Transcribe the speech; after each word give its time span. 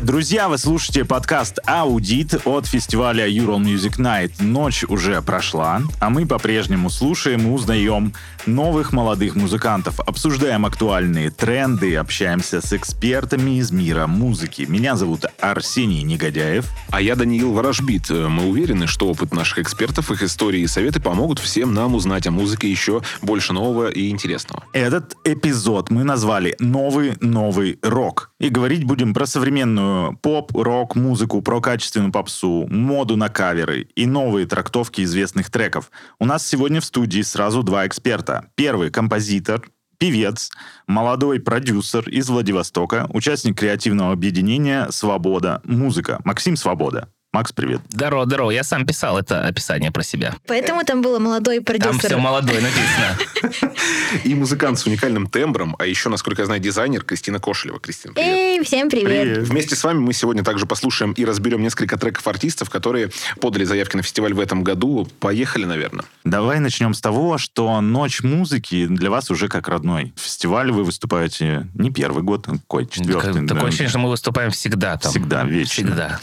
Привет, 0.00 0.12
друзья! 0.12 0.48
Вы 0.48 0.56
слушаете 0.56 1.04
подкаст 1.04 1.58
«Аудит» 1.66 2.46
от 2.46 2.64
фестиваля 2.64 3.28
Ural 3.28 3.58
Music 3.58 3.98
Night. 3.98 4.42
Ночь 4.42 4.82
уже 4.84 5.20
прошла, 5.20 5.82
а 6.00 6.08
мы 6.08 6.26
по-прежнему 6.26 6.88
слушаем 6.88 7.46
и 7.46 7.50
узнаем 7.50 8.14
новых 8.46 8.94
молодых 8.94 9.36
музыкантов, 9.36 10.00
обсуждаем 10.00 10.64
актуальные 10.64 11.30
тренды, 11.30 11.96
общаемся 11.96 12.62
с 12.62 12.72
экспертами 12.72 13.58
из 13.58 13.72
мира 13.72 14.06
музыки. 14.06 14.64
Меня 14.66 14.96
зовут 14.96 15.26
Арсений 15.38 16.00
Негодяев. 16.00 16.64
А 16.90 17.02
я 17.02 17.14
Даниил 17.14 17.52
Ворожбит. 17.52 18.08
Мы 18.08 18.48
уверены, 18.48 18.86
что 18.86 19.06
опыт 19.06 19.34
наших 19.34 19.58
экспертов, 19.58 20.10
их 20.10 20.22
истории 20.22 20.62
и 20.62 20.66
советы 20.66 21.00
помогут 21.00 21.38
всем 21.38 21.74
нам 21.74 21.94
узнать 21.94 22.26
о 22.26 22.30
музыке 22.30 22.70
еще 22.70 23.02
больше 23.20 23.52
нового 23.52 23.90
и 23.90 24.08
интересного. 24.08 24.64
Этот 24.72 25.14
эпизод 25.24 25.90
мы 25.90 26.04
назвали 26.04 26.56
«Новый-новый 26.58 27.78
рок». 27.82 28.30
И 28.38 28.48
говорить 28.48 28.84
будем 28.84 29.12
про 29.12 29.26
современную 29.26 29.89
поп, 30.22 30.52
рок, 30.54 30.96
музыку, 30.96 31.42
про 31.42 31.60
качественную 31.60 32.12
попсу, 32.12 32.66
моду 32.68 33.16
на 33.16 33.28
каверы 33.28 33.88
и 33.94 34.06
новые 34.06 34.46
трактовки 34.46 35.02
известных 35.02 35.50
треков. 35.50 35.90
У 36.18 36.24
нас 36.24 36.46
сегодня 36.46 36.80
в 36.80 36.84
студии 36.84 37.22
сразу 37.22 37.62
два 37.62 37.86
эксперта. 37.86 38.46
Первый— 38.54 38.90
композитор, 38.92 39.68
певец, 39.98 40.50
молодой 40.86 41.40
продюсер 41.40 42.08
из 42.08 42.28
Владивостока, 42.28 43.06
участник 43.12 43.58
креативного 43.58 44.12
объединения 44.12 44.88
«Свобода. 44.90 45.60
Музыка». 45.64 46.20
Максим 46.24 46.56
Свобода. 46.56 47.08
Макс, 47.32 47.52
привет. 47.52 47.80
Здорово, 47.90 48.26
здорово. 48.26 48.50
Я 48.50 48.64
сам 48.64 48.84
писал 48.84 49.16
это 49.16 49.46
описание 49.46 49.92
про 49.92 50.02
себя. 50.02 50.34
Поэтому 50.48 50.82
там 50.82 51.00
было 51.00 51.20
молодой 51.20 51.60
продюсер. 51.60 51.92
Там 51.92 52.00
все 52.00 52.16
молодой 52.16 52.60
написано. 52.60 53.72
И 54.24 54.34
музыкант 54.34 54.80
с 54.80 54.86
уникальным 54.86 55.28
тембром, 55.28 55.76
а 55.78 55.86
еще, 55.86 56.08
насколько 56.08 56.42
я 56.42 56.46
знаю, 56.46 56.60
дизайнер 56.60 57.04
Кристина 57.04 57.38
Кошелева. 57.38 57.78
Кристина, 57.78 58.14
привет. 58.14 58.28
Эй, 58.28 58.64
всем 58.64 58.90
привет. 58.90 59.06
Привет. 59.06 59.48
Вместе 59.48 59.76
с 59.76 59.84
вами 59.84 60.00
мы 60.00 60.12
сегодня 60.12 60.42
также 60.42 60.66
послушаем 60.66 61.12
и 61.12 61.24
разберем 61.24 61.62
несколько 61.62 61.96
треков 61.96 62.26
артистов, 62.26 62.68
которые 62.68 63.12
подали 63.40 63.62
заявки 63.62 63.94
на 63.94 64.02
фестиваль 64.02 64.34
в 64.34 64.40
этом 64.40 64.64
году. 64.64 65.06
Поехали, 65.20 65.66
наверное. 65.66 66.04
Давай 66.24 66.58
начнем 66.58 66.94
с 66.94 67.00
того, 67.00 67.38
что 67.38 67.80
«Ночь 67.80 68.24
музыки» 68.24 68.88
для 68.88 69.08
вас 69.08 69.30
уже 69.30 69.46
как 69.46 69.68
родной. 69.68 70.12
Фестиваль 70.16 70.72
вы 70.72 70.82
выступаете 70.82 71.68
не 71.74 71.92
первый 71.92 72.24
год, 72.24 72.48
а 72.48 72.52
какой, 72.54 72.86
четвертый. 72.86 73.46
Такое 73.46 73.68
ощущение, 73.68 73.88
что 73.88 74.00
мы 74.00 74.10
выступаем 74.10 74.50
всегда 74.50 74.96
там. 74.96 75.12
Всегда, 75.12 75.44
вечно. 75.44 75.84
Всегда. 75.84 76.20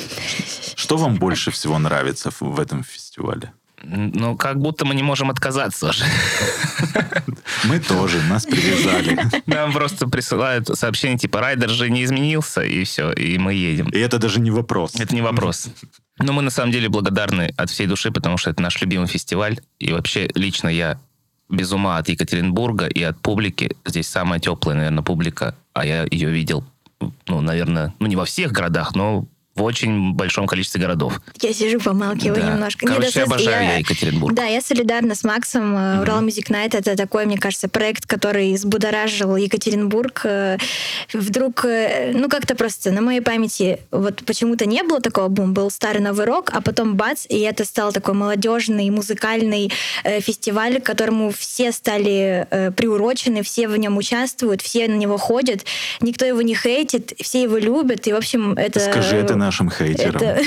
Что 0.87 0.95
вам 0.95 1.15
больше 1.15 1.51
всего 1.51 1.77
нравится 1.79 2.31
в- 2.39 2.61
этом 2.61 2.81
фестивале? 2.81 3.51
Ну, 3.83 4.37
как 4.37 4.57
будто 4.57 4.85
мы 4.85 4.95
не 4.95 5.03
можем 5.03 5.29
отказаться 5.29 5.89
уже. 5.89 6.05
Мы 7.65 7.79
тоже, 7.81 8.21
нас 8.29 8.45
привязали. 8.45 9.19
Нам 9.47 9.73
просто 9.73 10.07
присылают 10.07 10.67
сообщение 10.67 11.17
типа 11.17 11.41
«Райдер 11.41 11.69
же 11.69 11.89
не 11.89 12.05
изменился», 12.05 12.61
и 12.61 12.85
все, 12.85 13.11
и 13.11 13.37
мы 13.37 13.53
едем. 13.53 13.89
И 13.89 13.99
это 13.99 14.17
даже 14.17 14.39
не 14.39 14.49
вопрос. 14.49 14.95
Это 14.95 15.13
не 15.13 15.21
вопрос. 15.21 15.67
Но 16.19 16.31
мы 16.31 16.41
на 16.41 16.51
самом 16.51 16.71
деле 16.71 16.87
благодарны 16.87 17.53
от 17.57 17.69
всей 17.69 17.85
души, 17.85 18.09
потому 18.09 18.37
что 18.37 18.49
это 18.51 18.61
наш 18.61 18.79
любимый 18.79 19.07
фестиваль. 19.07 19.59
И 19.79 19.91
вообще 19.91 20.29
лично 20.35 20.69
я 20.69 20.97
без 21.49 21.73
ума 21.73 21.97
от 21.97 22.07
Екатеринбурга 22.07 22.87
и 22.87 23.03
от 23.03 23.19
публики. 23.19 23.75
Здесь 23.85 24.07
самая 24.07 24.39
теплая, 24.39 24.77
наверное, 24.77 25.03
публика. 25.03 25.53
А 25.73 25.85
я 25.85 26.07
ее 26.09 26.29
видел, 26.29 26.63
ну, 27.27 27.41
наверное, 27.41 27.93
ну 27.99 28.07
не 28.07 28.15
во 28.15 28.23
всех 28.23 28.53
городах, 28.53 28.95
но 28.95 29.27
в 29.57 29.63
очень 29.63 30.13
большом 30.13 30.47
количестве 30.47 30.79
городов. 30.81 31.19
Я 31.41 31.53
сижу, 31.53 31.79
помалкиваю 31.79 32.41
Да. 32.41 32.53
немножко. 32.53 32.85
Короче, 32.85 33.05
Нет, 33.05 33.13
да, 33.15 33.23
обожаю 33.23 33.63
я- 33.63 33.71
я 33.73 33.77
Екатеринбург. 33.79 34.35
Да, 34.35 34.45
я 34.45 34.61
солидарна 34.61 35.15
с 35.15 35.23
Максом. 35.23 35.75
Э, 35.75 36.01
Урал 36.01 36.23
Music 36.23 36.49
Night 36.49 36.77
это 36.77 36.95
такой, 36.95 37.25
мне 37.25 37.37
кажется, 37.37 37.67
проект, 37.67 38.05
который 38.05 38.53
взбудоражил 38.53 39.35
Екатеринбург. 39.35 40.21
Э, 40.25 40.57
Вдруг, 41.13 41.65
э, 41.65 42.11
ну 42.13 42.29
как-то 42.29 42.55
просто 42.55 42.91
на 42.91 43.01
моей 43.01 43.21
памяти 43.21 43.79
вот 43.91 44.23
почему-то 44.25 44.65
не 44.65 44.83
было 44.83 44.99
такого 45.01 45.27
бум, 45.29 45.53
был 45.53 45.71
старый 45.71 46.01
новый 46.01 46.25
рок, 46.25 46.49
а 46.53 46.61
потом 46.61 46.95
бац, 46.95 47.25
и 47.29 47.39
это 47.39 47.65
стал 47.65 47.91
такой 47.93 48.13
молодежный 48.13 48.89
музыкальный 48.89 49.71
э, 50.03 50.19
фестиваль, 50.21 50.79
к 50.81 50.85
которому 50.85 51.31
все 51.31 51.71
стали 51.71 52.45
э, 52.49 52.71
приурочены, 52.71 53.41
все 53.43 53.67
в 53.67 53.77
нем 53.77 53.97
участвуют, 53.97 54.61
все 54.61 54.87
на 54.87 54.95
него 54.95 55.17
ходят, 55.17 55.65
никто 56.01 56.25
его 56.25 56.41
не 56.41 56.55
хейтит, 56.55 57.13
все 57.21 57.43
его 57.43 57.57
любят, 57.57 58.07
и 58.07 58.13
в 58.13 58.15
общем 58.17 58.53
это... 58.53 58.79
Скажи 58.79 59.15
это 59.15 59.35
нашим 59.47 59.69
хейтерам. 59.71 60.15
Это- 60.21 60.41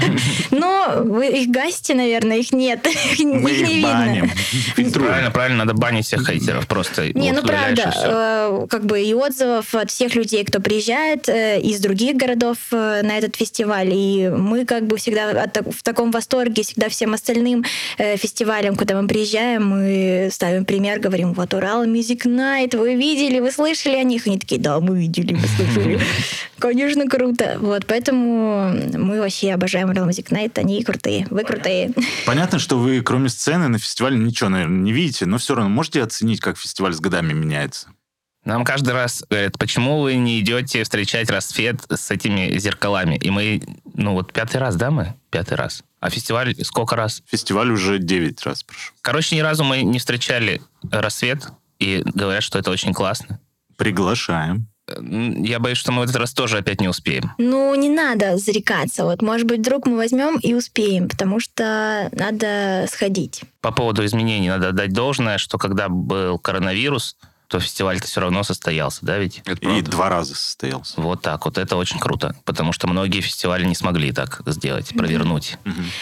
Ну, 0.50 1.02
вы 1.04 1.26
их 1.28 1.48
гасите, 1.48 1.94
наверное, 1.94 2.38
их 2.38 2.52
нет. 2.52 2.86
Их 3.12 3.18
не 3.18 3.36
Мы 3.36 3.50
их 3.50 3.68
видно. 3.68 3.88
баним. 3.88 4.28
Фильтруем. 4.76 5.08
Правильно, 5.08 5.30
правильно, 5.30 5.64
надо 5.64 5.74
банить 5.74 6.06
всех 6.06 6.26
хейтеров. 6.26 6.66
Просто 6.66 7.12
Не, 7.12 7.32
вот 7.32 7.42
ну 7.42 7.48
правда, 7.48 7.92
э, 7.94 8.66
как 8.70 8.84
бы 8.86 9.02
и 9.02 9.12
отзывов 9.14 9.74
от 9.74 9.90
всех 9.90 10.14
людей, 10.14 10.44
кто 10.44 10.60
приезжает 10.60 11.28
э, 11.28 11.60
из 11.60 11.80
других 11.80 12.16
городов 12.16 12.56
э, 12.72 13.02
на 13.02 13.18
этот 13.18 13.36
фестиваль. 13.36 13.90
И 13.92 14.28
мы 14.28 14.64
как 14.64 14.86
бы 14.86 14.96
всегда 14.96 15.46
в 15.70 15.82
таком 15.82 16.10
восторге, 16.10 16.62
всегда 16.62 16.88
всем 16.88 17.14
остальным 17.14 17.64
фестивалям, 17.98 18.76
куда 18.76 19.00
мы 19.00 19.08
приезжаем, 19.08 19.68
мы 19.68 20.28
ставим 20.32 20.64
пример, 20.64 20.98
говорим, 21.00 21.32
вот 21.32 21.54
Урал 21.54 21.84
Music 21.84 22.22
Night, 22.24 22.76
вы 22.76 22.94
видели, 22.94 23.40
вы 23.40 23.50
слышали 23.50 23.96
о 23.96 24.02
них? 24.04 24.26
Они 24.26 24.38
такие, 24.38 24.60
да, 24.60 24.80
мы 24.80 24.98
видели, 24.98 25.34
мы 25.34 25.46
слышали. 25.46 26.00
Конечно, 26.58 27.08
круто. 27.08 27.56
Вот, 27.60 27.86
поэтому 27.86 28.72
мы 28.94 29.20
вообще 29.20 29.52
обожаем 29.52 29.90
Урал 29.90 30.08
Music 30.08 30.30
Night, 30.30 30.58
они 30.58 30.82
крутые, 30.82 31.26
вы 31.30 31.44
крутые. 31.44 31.92
Понятно, 32.24 32.58
что 32.58 32.78
вы, 32.78 33.02
кроме 33.02 33.28
сцены, 33.28 33.68
на 33.68 33.78
фестивале 33.78 34.16
ничего, 34.18 34.48
наверное, 34.48 34.80
не 34.80 34.92
видите, 34.92 35.26
но 35.26 35.38
все 35.38 35.54
равно 35.54 35.70
можете 35.70 36.02
оценить, 36.02 36.40
как 36.40 36.56
фестиваль 36.58 36.94
с 36.94 37.00
годами 37.00 37.32
меняется? 37.32 37.88
Нам 38.44 38.64
каждый 38.64 38.94
раз 38.94 39.24
говорят, 39.28 39.58
почему 39.58 40.00
вы 40.00 40.14
не 40.14 40.38
идете 40.40 40.84
встречать 40.84 41.30
рассвет 41.30 41.80
с 41.90 42.12
этими 42.12 42.56
зеркалами? 42.58 43.16
И 43.16 43.28
мы, 43.30 43.60
ну 43.94 44.12
вот 44.12 44.32
пятый 44.32 44.58
раз, 44.58 44.76
да, 44.76 44.92
мы? 44.92 45.14
Пятый 45.30 45.54
раз. 45.54 45.82
А 45.98 46.10
фестиваль 46.10 46.54
сколько 46.62 46.94
раз? 46.94 47.24
Фестиваль 47.26 47.72
уже 47.72 47.98
9 47.98 48.42
раз 48.44 48.62
прошел. 48.62 48.94
Короче, 49.00 49.34
ни 49.34 49.40
разу 49.40 49.64
мы 49.64 49.82
не 49.82 49.98
встречали 49.98 50.62
рассвет, 50.90 51.48
и 51.80 52.02
говорят, 52.04 52.42
что 52.42 52.58
это 52.58 52.70
очень 52.70 52.92
классно. 52.92 53.40
Приглашаем. 53.76 54.68
Я 54.88 55.58
боюсь, 55.58 55.78
что 55.78 55.90
мы 55.90 56.02
в 56.02 56.04
этот 56.04 56.16
раз 56.16 56.32
тоже 56.32 56.58
опять 56.58 56.80
не 56.80 56.88
успеем. 56.88 57.32
Ну, 57.38 57.74
не 57.74 57.88
надо 57.88 58.36
зарекаться. 58.36 59.04
Вот, 59.04 59.20
может 59.20 59.46
быть, 59.46 59.60
вдруг 59.60 59.86
мы 59.86 59.96
возьмем 59.96 60.38
и 60.38 60.54
успеем, 60.54 61.08
потому 61.08 61.40
что 61.40 62.08
надо 62.12 62.86
сходить. 62.88 63.42
По 63.60 63.72
поводу 63.72 64.04
изменений 64.04 64.48
надо 64.48 64.68
отдать 64.68 64.92
должное, 64.92 65.38
что 65.38 65.58
когда 65.58 65.88
был 65.88 66.38
коронавирус, 66.38 67.16
то 67.48 67.60
фестиваль-то 67.60 68.06
все 68.06 68.20
равно 68.20 68.42
состоялся, 68.42 69.00
да 69.02 69.18
ведь? 69.18 69.42
Это 69.44 69.68
И 69.68 69.82
два 69.82 70.08
раза 70.08 70.34
состоялся. 70.34 71.00
Вот 71.00 71.22
так 71.22 71.44
вот, 71.44 71.58
это 71.58 71.76
очень 71.76 71.98
круто, 71.98 72.34
потому 72.44 72.72
что 72.72 72.88
многие 72.88 73.20
фестивали 73.20 73.64
не 73.64 73.74
смогли 73.74 74.12
так 74.12 74.40
сделать, 74.46 74.92
провернуть. 74.96 75.56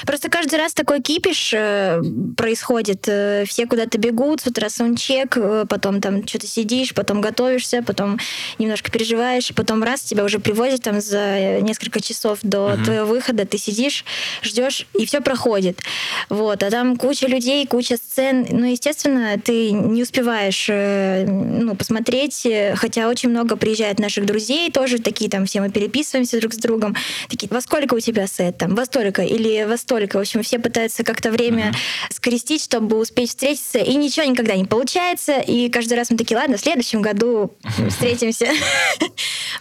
Просто 0.07 0.31
каждый 0.31 0.59
раз 0.59 0.73
такой 0.73 1.01
кипиш 1.01 1.53
э, 1.55 2.03
происходит. 2.37 3.07
Э, 3.09 3.45
все 3.47 3.67
куда-то 3.67 3.99
бегут, 3.99 4.41
с 4.41 4.47
утра 4.47 4.69
саундчек, 4.69 5.37
э, 5.37 5.67
потом 5.69 6.01
там 6.01 6.27
что-то 6.27 6.47
сидишь, 6.47 6.95
потом 6.95 7.21
готовишься, 7.21 7.83
потом 7.83 8.19
немножко 8.59 8.91
переживаешь, 8.91 9.51
и 9.51 9.55
потом 9.55 9.83
раз 9.83 10.03
тебя 10.03 10.25
уже 10.25 10.39
привозят 10.39 10.83
там 10.83 11.01
за 11.01 11.61
несколько 11.61 12.01
часов 12.01 12.39
до 12.43 12.77
твоего 12.85 13.07
выхода, 13.07 13.47
ты 13.47 13.59
сидишь, 13.59 14.05
ждешь, 14.43 14.87
и 14.99 15.07
все 15.07 15.21
проходит. 15.21 15.81
Вот, 16.29 16.63
а 16.63 16.71
там 16.71 16.97
куча 16.97 17.27
людей, 17.27 17.67
куча 17.67 17.97
сцен. 17.97 18.47
Ну, 18.51 18.67
естественно, 18.71 19.39
ты 19.39 19.73
не 19.73 20.03
успеваешь 20.03 20.67
э, 20.69 21.27
ну, 21.35 21.75
посмотреть, 21.75 22.47
э, 22.47 22.75
хотя 22.77 23.09
очень 23.09 23.29
много 23.29 23.57
приезжает 23.57 23.99
наших 23.99 24.27
друзей, 24.27 24.71
тоже 24.71 24.99
такие 24.99 25.31
там 25.31 25.47
все 25.47 25.61
мы 25.61 25.71
переписываемся 25.71 26.41
друг 26.41 26.55
с 26.55 26.57
другом. 26.57 26.97
Такие, 27.29 27.49
во 27.51 27.61
сколько 27.61 27.95
у 27.95 28.01
тебя 28.01 28.27
сет 28.27 28.59
там? 28.59 28.75
Во 28.75 28.85
столько 28.85 29.23
или 29.23 29.65
во 29.65 29.77
столько? 29.77 30.17
В 30.17 30.21
общем, 30.21 30.43
все 30.43 30.59
пытаются 30.59 31.05
как-то 31.05 31.31
время 31.31 31.73
скрестить, 32.11 32.63
чтобы 32.63 32.99
успеть 32.99 33.31
встретиться, 33.31 33.79
и 33.79 33.95
ничего 33.95 34.27
никогда 34.27 34.55
не 34.57 34.65
получается. 34.65 35.39
И 35.39 35.69
каждый 35.69 35.95
раз 35.95 36.11
мы 36.11 36.17
такие, 36.17 36.37
ладно, 36.37 36.57
в 36.57 36.61
следующем 36.61 37.03
году 37.03 37.53
встретимся. 37.89 38.49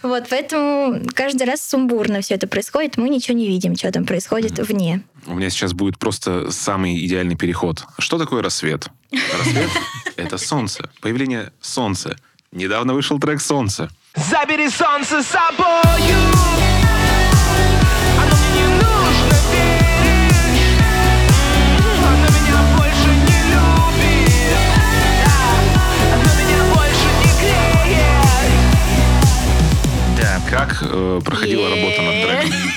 Вот, 0.02 0.24
поэтому 0.28 1.00
каждый 1.14 1.44
раз 1.44 1.62
сумбурно 1.62 2.20
все 2.20 2.34
это 2.34 2.46
происходит, 2.46 2.96
мы 2.96 3.08
ничего 3.08 3.36
не 3.36 3.46
видим, 3.46 3.76
что 3.76 3.90
там 3.90 4.04
происходит 4.04 4.58
вне. 4.58 5.02
У 5.26 5.34
меня 5.34 5.50
сейчас 5.50 5.72
будет 5.72 5.98
просто 5.98 6.50
самый 6.50 7.04
идеальный 7.04 7.36
переход. 7.36 7.84
Что 7.98 8.18
такое 8.18 8.42
рассвет? 8.42 8.88
Рассвет— 9.10 9.70
это 10.16 10.38
солнце. 10.38 10.90
Появление 11.00 11.52
солнца. 11.60 12.16
Недавно 12.52 12.94
вышел 12.94 13.18
трек 13.18 13.40
«Солнце». 13.40 13.90
Забери 14.14 14.70
солнце 14.70 15.22
с 15.22 15.26
собою 15.26 15.82
Оно 18.16 18.36
мне 18.36 18.48
не 18.54 18.66
нужно, 18.74 19.34
веришь 19.50 20.78
Оно 22.06 22.28
меня 22.28 22.60
больше 22.76 23.10
не 23.10 23.38
любит 23.50 24.62
Оно 26.12 26.30
меня 26.38 26.60
больше 26.74 27.08
не 27.18 27.30
греет 27.40 28.54
Да. 30.16 30.32
Как 30.48 30.70
э, 30.82 31.20
проходила 31.24 31.68
работа 31.70 32.02
над 32.02 32.14
треком? 32.22 32.73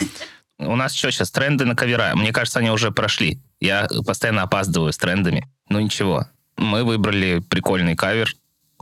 У 0.59 0.75
нас 0.75 0.93
что 0.93 1.11
сейчас, 1.11 1.31
тренды 1.31 1.65
на 1.65 1.75
кавера? 1.75 2.13
Мне 2.15 2.31
кажется, 2.33 2.59
они 2.59 2.71
уже 2.71 2.91
прошли. 2.91 3.39
Я 3.59 3.87
постоянно 4.05 4.43
опаздываю 4.43 4.91
с 4.91 4.97
трендами. 4.97 5.47
Ну 5.69 5.79
ничего. 5.79 6.25
Мы 6.57 6.83
выбрали 6.83 7.39
прикольный 7.39 7.95
кавер 7.95 8.33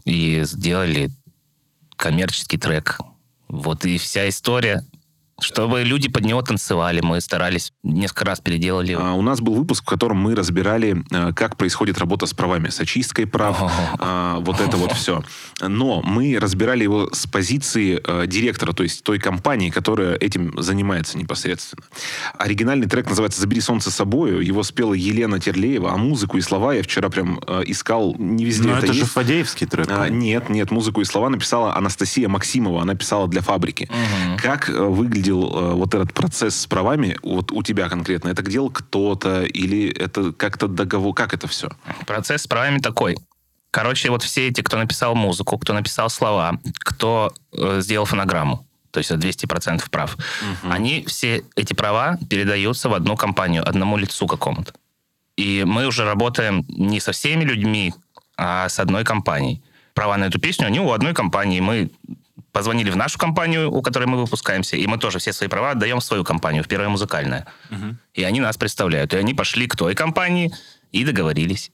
и 0.06 0.42
сделали 0.44 1.12
коммерческий 1.98 2.58
трек. 2.58 3.00
Вот 3.50 3.86
и 3.86 3.98
вся 3.98 4.30
история. 4.30 4.86
Чтобы 5.42 5.84
люди 5.84 6.08
под 6.08 6.24
него 6.24 6.42
танцевали. 6.42 7.02
Мы 7.02 7.20
старались, 7.20 7.74
несколько 7.84 8.24
раз 8.24 8.40
переделали. 8.40 8.96
А, 8.98 9.14
У 9.14 9.22
нас 9.22 9.42
был 9.42 9.54
выпуск, 9.56 9.84
в 9.84 9.86
котором 9.86 10.18
мы 10.18 10.34
разбирали, 10.34 11.04
э, 11.12 11.34
как 11.34 11.58
происходит 11.58 11.98
работа 11.98 12.26
с 12.26 12.34
правами, 12.34 12.70
с 12.70 12.80
очисткой 12.80 13.28
прав, 13.28 13.58
а, 14.00 14.40
вот 14.40 14.62
это 14.62 14.78
вот 14.78 14.94
все. 14.94 15.24
Но 15.62 16.02
мы 16.04 16.38
разбирали 16.40 16.84
его 16.84 17.10
с 17.12 17.28
позиции 17.28 18.02
э, 18.02 18.28
директора, 18.28 18.72
то 18.72 18.84
есть 18.84 19.04
той 19.04 19.20
компании, 19.20 19.70
которая 19.70 20.16
этим 20.16 20.54
занимается 20.62 21.18
непосредственно. 21.18 21.84
Оригинальный 22.38 22.88
трек 22.88 23.10
называется 23.10 23.42
«Забери 23.42 23.60
солнце 23.60 23.92
с 23.92 23.96
собою». 23.96 24.40
Его 24.40 24.64
спела 24.64 24.94
Елена 24.94 25.42
Терлеева, 25.42 25.92
а 25.92 25.98
музыку 25.98 26.38
и 26.38 26.42
слова 26.42 26.74
я 26.74 26.82
вчера 26.82 27.10
прям 27.10 27.42
э, 27.46 27.64
искал, 27.66 28.16
не 28.18 28.46
везде 28.46 28.70
Но 28.70 28.78
это, 28.78 28.86
это 28.86 28.94
же 28.94 29.02
есть. 29.02 29.12
Фадеевский 29.12 29.68
трек. 29.68 29.88
А, 29.90 30.08
нет, 30.08 30.50
нет, 30.50 30.72
музыку 30.72 31.02
и 31.02 31.06
слова 31.06 31.28
написала 31.28 31.76
Анастасия 31.76 32.30
Максимова, 32.30 32.82
она 32.84 32.96
писала 32.96 33.28
для 33.28 33.42
фабрики. 33.42 33.90
Как 34.42 34.70
э, 34.70 34.74
выглядел 35.26 35.58
э, 35.58 35.74
вот 35.74 35.94
этот 35.94 36.14
процесс 36.14 36.56
с 36.56 36.68
правами, 36.68 37.18
вот 37.24 37.52
у 37.52 37.64
тебя 37.64 37.90
конкретно? 37.90 38.30
Это 38.30 38.42
делал 38.44 38.70
кто-то 38.70 39.44
или 39.44 39.90
это 39.90 40.32
как-то 40.32 40.68
договор, 40.68 41.14
как 41.14 41.34
это 41.34 41.48
все? 41.48 41.70
Процесс 42.06 42.44
с 42.44 42.48
правами 42.48 42.80
такой. 42.80 43.18
Короче, 43.72 44.10
вот 44.10 44.24
все 44.24 44.48
эти, 44.48 44.62
кто 44.62 44.78
написал 44.78 45.16
музыку, 45.16 45.58
кто 45.58 45.74
написал 45.74 46.10
слова, 46.10 46.60
кто 46.80 47.34
э, 47.52 47.82
сделал 47.82 48.06
фонограмму, 48.06 48.66
то 48.92 49.00
есть 49.00 49.12
это 49.12 49.28
200% 49.28 49.90
прав, 49.90 50.18
они 50.64 51.04
все 51.08 51.44
эти 51.56 51.74
права 51.74 52.18
передаются 52.30 52.90
в 52.90 52.94
одну 52.94 53.18
компанию, 53.18 53.68
одному 53.68 53.98
лицу 53.98 54.28
какому-то. 54.28 54.74
И 55.36 55.66
мы 55.66 55.88
уже 55.88 56.06
работаем 56.06 56.64
не 56.70 57.02
со 57.02 57.12
всеми 57.12 57.44
людьми, 57.44 57.94
а 58.38 58.70
с 58.70 58.80
одной 58.80 59.04
компанией. 59.04 59.62
Права 59.94 60.18
на 60.18 60.26
эту 60.26 60.40
песню, 60.40 60.68
они 60.68 60.80
у 60.80 60.92
одной 60.92 61.14
компании. 61.14 61.60
Мы 61.60 61.90
позвонили 62.56 62.90
в 62.90 62.96
нашу 62.96 63.20
компанию, 63.20 63.70
у 63.70 63.82
которой 63.82 64.06
мы 64.06 64.18
выпускаемся, 64.18 64.78
и 64.78 64.88
мы 64.88 64.98
тоже 64.98 65.20
все 65.20 65.34
свои 65.34 65.50
права 65.50 65.72
отдаем 65.72 66.00
в 66.00 66.04
свою 66.04 66.24
компанию, 66.24 66.64
в 66.64 66.68
первое 66.70 66.88
музыкальное. 66.88 67.46
И 68.14 68.24
они 68.24 68.40
нас 68.40 68.56
представляют. 68.56 69.14
И 69.14 69.18
они 69.18 69.34
пошли 69.34 69.68
к 69.68 69.76
той 69.76 69.94
компании 69.94 70.54
и 70.94 71.04
договорились. 71.04 71.72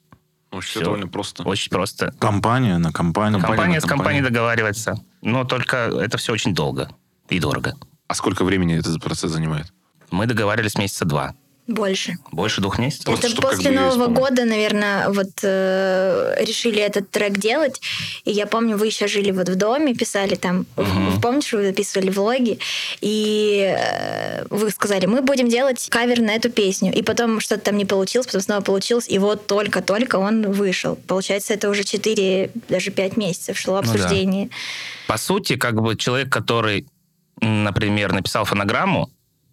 Очень 0.50 0.70
Всё. 0.70 0.84
довольно 0.84 1.08
просто. 1.08 1.44
Очень 1.44 1.70
просто. 1.70 2.12
Компания 2.20 2.80
на 2.80 2.92
компанию. 2.92 3.40
Компания, 3.40 3.76
на 3.76 3.82
с 3.82 3.86
компанией 3.86 4.24
договаривается. 4.24 4.96
Но 5.22 5.46
только 5.46 5.78
это 5.78 6.18
все 6.18 6.34
очень 6.34 6.56
долго 6.56 6.90
и 7.30 7.40
дорого. 7.40 7.76
А 8.08 8.16
сколько 8.16 8.44
времени 8.44 8.80
этот 8.80 9.04
процесс 9.04 9.32
занимает? 9.32 9.72
Мы 10.10 10.26
договаривались 10.26 10.78
месяца 10.80 11.06
два. 11.06 11.36
Больше. 11.72 12.18
Больше 12.32 12.62
двух 12.62 12.78
месяцев. 12.80 13.06
Просто 13.06 13.28
Это 13.28 13.36
как 13.36 13.52
после 13.52 13.72
бы 13.72 13.76
Нового 13.78 14.08
года, 14.08 14.46
наверное, 14.46 15.10
вот 15.10 15.30
э, 15.44 16.36
решили 16.40 16.82
этот 16.82 17.10
трек 17.10 17.38
делать. 17.38 17.82
И 18.26 18.32
я 18.32 18.46
помню, 18.46 18.78
вы 18.78 18.88
еще 18.88 19.08
жили 19.08 19.32
вот 19.32 19.50
в 19.50 19.56
доме, 19.56 19.94
писали 19.96 20.36
там, 20.36 20.66
в- 20.76 21.22
помнишь, 21.22 21.54
вы 21.54 21.64
записывали 21.66 22.10
влоги, 22.10 22.60
и 23.02 23.76
э, 23.78 24.46
вы 24.50 24.70
сказали, 24.72 25.06
мы 25.06 25.22
будем 25.22 25.50
делать 25.50 25.88
кавер 25.90 26.20
на 26.22 26.32
эту 26.36 26.50
песню. 26.50 26.94
И 26.94 27.02
потом 27.04 27.40
что-то 27.40 27.62
там 27.66 27.78
не 27.78 27.86
получилось, 27.86 28.28
потом 28.28 28.42
снова 28.42 28.62
получилось, 28.62 29.06
и 29.10 29.18
вот 29.20 29.48
только-только 29.48 30.18
он 30.18 30.52
вышел. 30.52 30.96
Получается, 31.08 31.54
это 31.54 31.70
уже 31.70 31.84
4, 31.84 32.52
даже 32.70 32.92
5 32.92 33.18
месяцев 33.18 33.58
шло 33.58 33.78
Ну 33.78 33.84
да. 33.84 33.92
обсуждение. 33.92 34.50
По 35.08 35.18
сути, 35.18 35.56
как 35.56 35.82
бы 35.82 35.96
человек, 35.96 36.30
который, 36.30 36.86
например, 37.42 38.14
написал 38.14 38.46
фонограмму, 38.46 39.10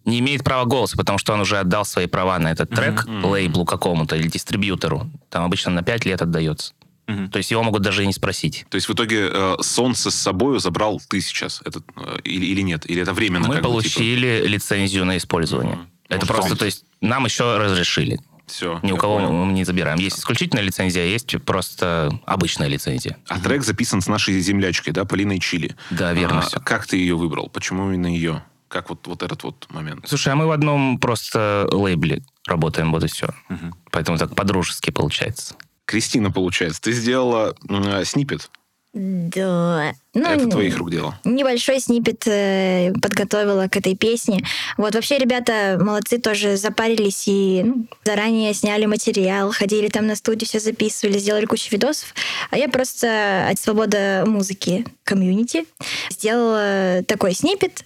не 0.09 0.19
имеет 0.19 0.43
права 0.43 0.65
голоса, 0.65 0.97
потому 0.97 1.17
что 1.17 1.33
он 1.33 1.41
уже 1.41 1.57
отдал 1.59 1.85
свои 1.85 2.07
права 2.07 2.37
на 2.39 2.51
этот 2.51 2.69
трек 2.69 3.05
лейблу 3.07 3.65
какому-то 3.65 4.15
или 4.15 4.27
дистрибьютору. 4.27 5.09
Там 5.29 5.43
обычно 5.45 5.71
на 5.71 5.83
5 5.83 6.05
лет 6.05 6.21
отдается. 6.21 6.73
Мгм. 7.07 7.29
То 7.31 7.37
есть 7.37 7.49
его 7.49 7.63
могут 7.63 7.81
даже 7.81 8.03
и 8.03 8.07
не 8.07 8.13
спросить. 8.13 8.65
То 8.69 8.75
есть 8.75 8.87
в 8.87 8.93
итоге 8.93 9.29
э, 9.31 9.55
солнце 9.61 10.11
с 10.11 10.15
собой 10.15 10.59
забрал 10.59 11.01
ты 11.07 11.21
сейчас 11.21 11.61
этот, 11.65 11.83
э, 11.95 12.19
или, 12.23 12.45
или 12.45 12.61
нет? 12.61 12.87
Или 12.89 13.01
это 13.01 13.13
временно? 13.13 13.47
Мы 13.47 13.55
бы, 13.55 13.61
типа? 13.61 13.69
получили 13.69 14.43
лицензию 14.45 15.05
на 15.05 15.17
использование. 15.17 15.75
Мгм. 15.75 15.87
Это 16.09 16.25
Ну, 16.25 16.33
просто, 16.33 16.55
то 16.55 16.65
есть 16.65 16.85
нам 17.01 17.25
еще 17.25 17.57
разрешили. 17.57 18.19
Все. 18.45 18.79
Ни 18.83 18.91
у 18.91 18.97
кого 18.97 19.19
мы 19.19 19.53
не 19.53 19.63
забираем. 19.63 19.99
Есть 19.99 20.19
исключительная 20.19 20.63
лицензия, 20.63 21.03
а 21.03 21.05
есть 21.05 21.35
просто 21.45 22.11
обычная 22.25 22.67
лицензия. 22.67 23.17
А 23.27 23.39
трек 23.39 23.63
записан 23.63 24.01
с 24.01 24.07
нашей 24.07 24.39
землячкой, 24.39 24.91
да, 24.91 25.05
Полиной 25.05 25.39
Чили. 25.39 25.75
Да, 25.91 26.13
верно 26.13 26.39
А, 26.39 26.41
всё. 26.41 26.59
Как 26.59 26.87
ты 26.87 26.97
ее 26.97 27.15
выбрал? 27.15 27.49
Почему 27.49 27.87
именно 27.91 28.07
ее? 28.07 28.43
Как 28.69 28.89
вот, 28.89 29.07
вот 29.07 29.23
этот 29.23 29.43
вот 29.43 29.67
момент? 29.71 30.07
Слушай, 30.07 30.31
а 30.33 30.35
мы 30.35 30.45
в 30.47 30.51
одном 30.51 30.99
просто 30.99 31.67
лейбле 31.71 32.21
работаем, 32.47 32.91
вот 32.91 33.03
и 33.03 33.07
все. 33.07 33.27
Мгм. 33.49 33.73
Поэтому 33.91 34.17
так 34.17 34.35
по-дружески 34.35 34.91
получается. 34.91 35.55
Кристина, 35.85 36.31
получается, 36.31 36.81
ты 36.81 36.91
сделала 36.91 37.55
м, 37.67 38.05
снипет. 38.05 38.49
Да. 38.93 39.93
Ну, 40.19 40.29
это 40.29 40.47
твоих 40.47 40.77
рук 40.77 40.91
дело. 40.91 41.19
Небольшой 41.23 41.79
снипет 41.79 42.27
э, 42.27 42.91
подготовила 43.01 43.67
к 43.67 43.77
этой 43.77 43.95
песне. 43.95 44.43
Вот 44.77 44.95
вообще 44.95 45.17
ребята 45.17 45.77
молодцы, 45.79 46.17
тоже 46.17 46.57
запарились 46.57 47.23
и 47.27 47.63
ну, 47.65 47.85
заранее 48.03 48.53
сняли 48.53 48.85
материал, 48.85 49.51
ходили 49.51 49.87
там 49.87 50.07
на 50.07 50.15
студию, 50.15 50.47
все 50.47 50.59
записывали, 50.59 51.17
сделали 51.17 51.45
кучу 51.45 51.69
видосов. 51.71 52.13
А 52.51 52.57
я 52.57 52.67
просто 52.67 53.47
от 53.49 53.59
свобода 53.59 54.23
музыки 54.25 54.85
комьюнити 55.03 55.65
сделала 56.09 57.03
такой 57.07 57.33
снипет. 57.33 57.85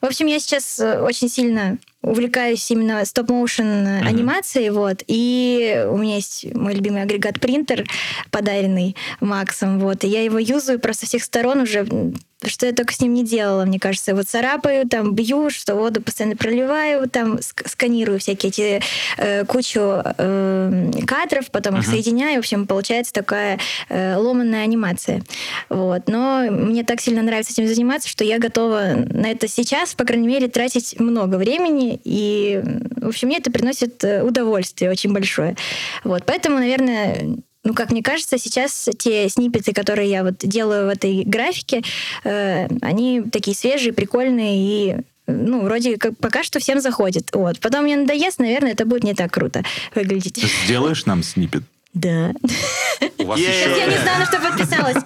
В 0.00 0.06
общем, 0.06 0.26
я 0.26 0.38
сейчас 0.38 0.78
очень 0.78 1.28
сильно 1.28 1.78
увлекаюсь 2.02 2.70
именно 2.70 3.04
стоп-моушен 3.04 3.86
анимацией, 4.04 4.70
вот, 4.70 5.02
и 5.08 5.84
у 5.90 5.96
меня 5.96 6.16
есть 6.16 6.46
мой 6.54 6.74
любимый 6.74 7.02
агрегат 7.02 7.40
принтер, 7.40 7.84
подаренный 8.30 8.94
Максом, 9.20 9.80
вот, 9.80 10.04
и 10.04 10.08
я 10.08 10.22
его 10.22 10.38
юзаю 10.38 10.78
просто 10.78 11.06
всех 11.06 11.24
сторон 11.24 11.37
уже, 11.46 11.80
м, 11.80 12.14
что 12.46 12.66
я 12.66 12.72
только 12.72 12.94
с 12.94 13.00
ним 13.00 13.14
не 13.14 13.24
делала, 13.24 13.64
мне 13.64 13.80
кажется, 13.80 14.14
вот 14.14 14.28
царапаю, 14.28 14.88
там 14.88 15.12
бью, 15.14 15.50
что 15.50 15.74
воду 15.74 16.00
постоянно 16.00 16.36
проливаю, 16.36 17.08
там 17.08 17.34
ск- 17.36 17.68
сканирую 17.68 18.20
всякие 18.20 18.48
эти 18.50 18.82
э, 19.16 19.44
кучу 19.44 19.80
э, 19.80 20.90
кадров, 21.06 21.50
потом 21.50 21.74
их 21.78 21.80
соединяю, 21.90 22.36
в 22.36 22.38
общем, 22.38 22.66
получается 22.66 23.12
такая 23.12 23.58
э, 23.88 24.14
ломанная 24.16 24.62
анимация, 24.62 25.22
вот, 25.68 26.02
но 26.06 26.46
мне 26.48 26.84
так 26.84 27.00
сильно 27.00 27.22
нравится 27.22 27.52
этим 27.52 27.66
заниматься, 27.66 28.08
что 28.08 28.22
я 28.24 28.38
готова 28.38 28.82
на 28.96 29.26
это 29.30 29.48
сейчас, 29.48 29.94
по 29.94 30.04
крайней 30.04 30.28
мере, 30.28 30.46
тратить 30.48 30.98
много 31.00 31.36
времени, 31.36 32.00
и, 32.04 32.62
в 32.96 33.08
общем, 33.08 33.28
мне 33.28 33.38
это 33.38 33.50
приносит 33.50 34.04
э, 34.04 34.22
удовольствие 34.22 34.90
очень 34.92 35.12
большое. 35.12 35.56
Вот, 36.04 36.22
поэтому, 36.24 36.58
наверное, 36.58 37.38
ну, 37.64 37.74
как 37.74 37.90
мне 37.90 38.02
кажется, 38.02 38.38
сейчас 38.38 38.88
те 38.98 39.28
сниппеты, 39.28 39.72
которые 39.72 40.10
я 40.10 40.24
вот 40.24 40.38
делаю 40.38 40.86
в 40.86 40.88
этой 40.88 41.24
графике, 41.24 41.82
э, 42.24 42.66
они 42.80 43.22
такие 43.22 43.56
свежие, 43.56 43.92
прикольные 43.92 44.56
и 44.56 44.96
ну, 45.26 45.62
вроде 45.62 45.98
как 45.98 46.16
пока 46.16 46.42
что 46.42 46.58
всем 46.58 46.80
заходит. 46.80 47.28
Вот. 47.34 47.60
Потом 47.60 47.84
мне 47.84 47.96
надоест, 47.96 48.38
наверное, 48.38 48.72
это 48.72 48.86
будет 48.86 49.04
не 49.04 49.14
так 49.14 49.32
круто 49.32 49.62
выглядеть. 49.94 50.42
Сделаешь 50.64 51.04
нам 51.04 51.22
снипет? 51.22 51.62
Да. 51.98 52.32
У 53.18 53.24
вас. 53.24 53.38
Сейчас 53.40 53.54
я 53.56 53.84
еще... 53.84 53.90
не 53.90 53.98
знаю, 54.02 54.18
на 54.20 54.26
что 54.26 54.38
подписалась. 54.40 54.96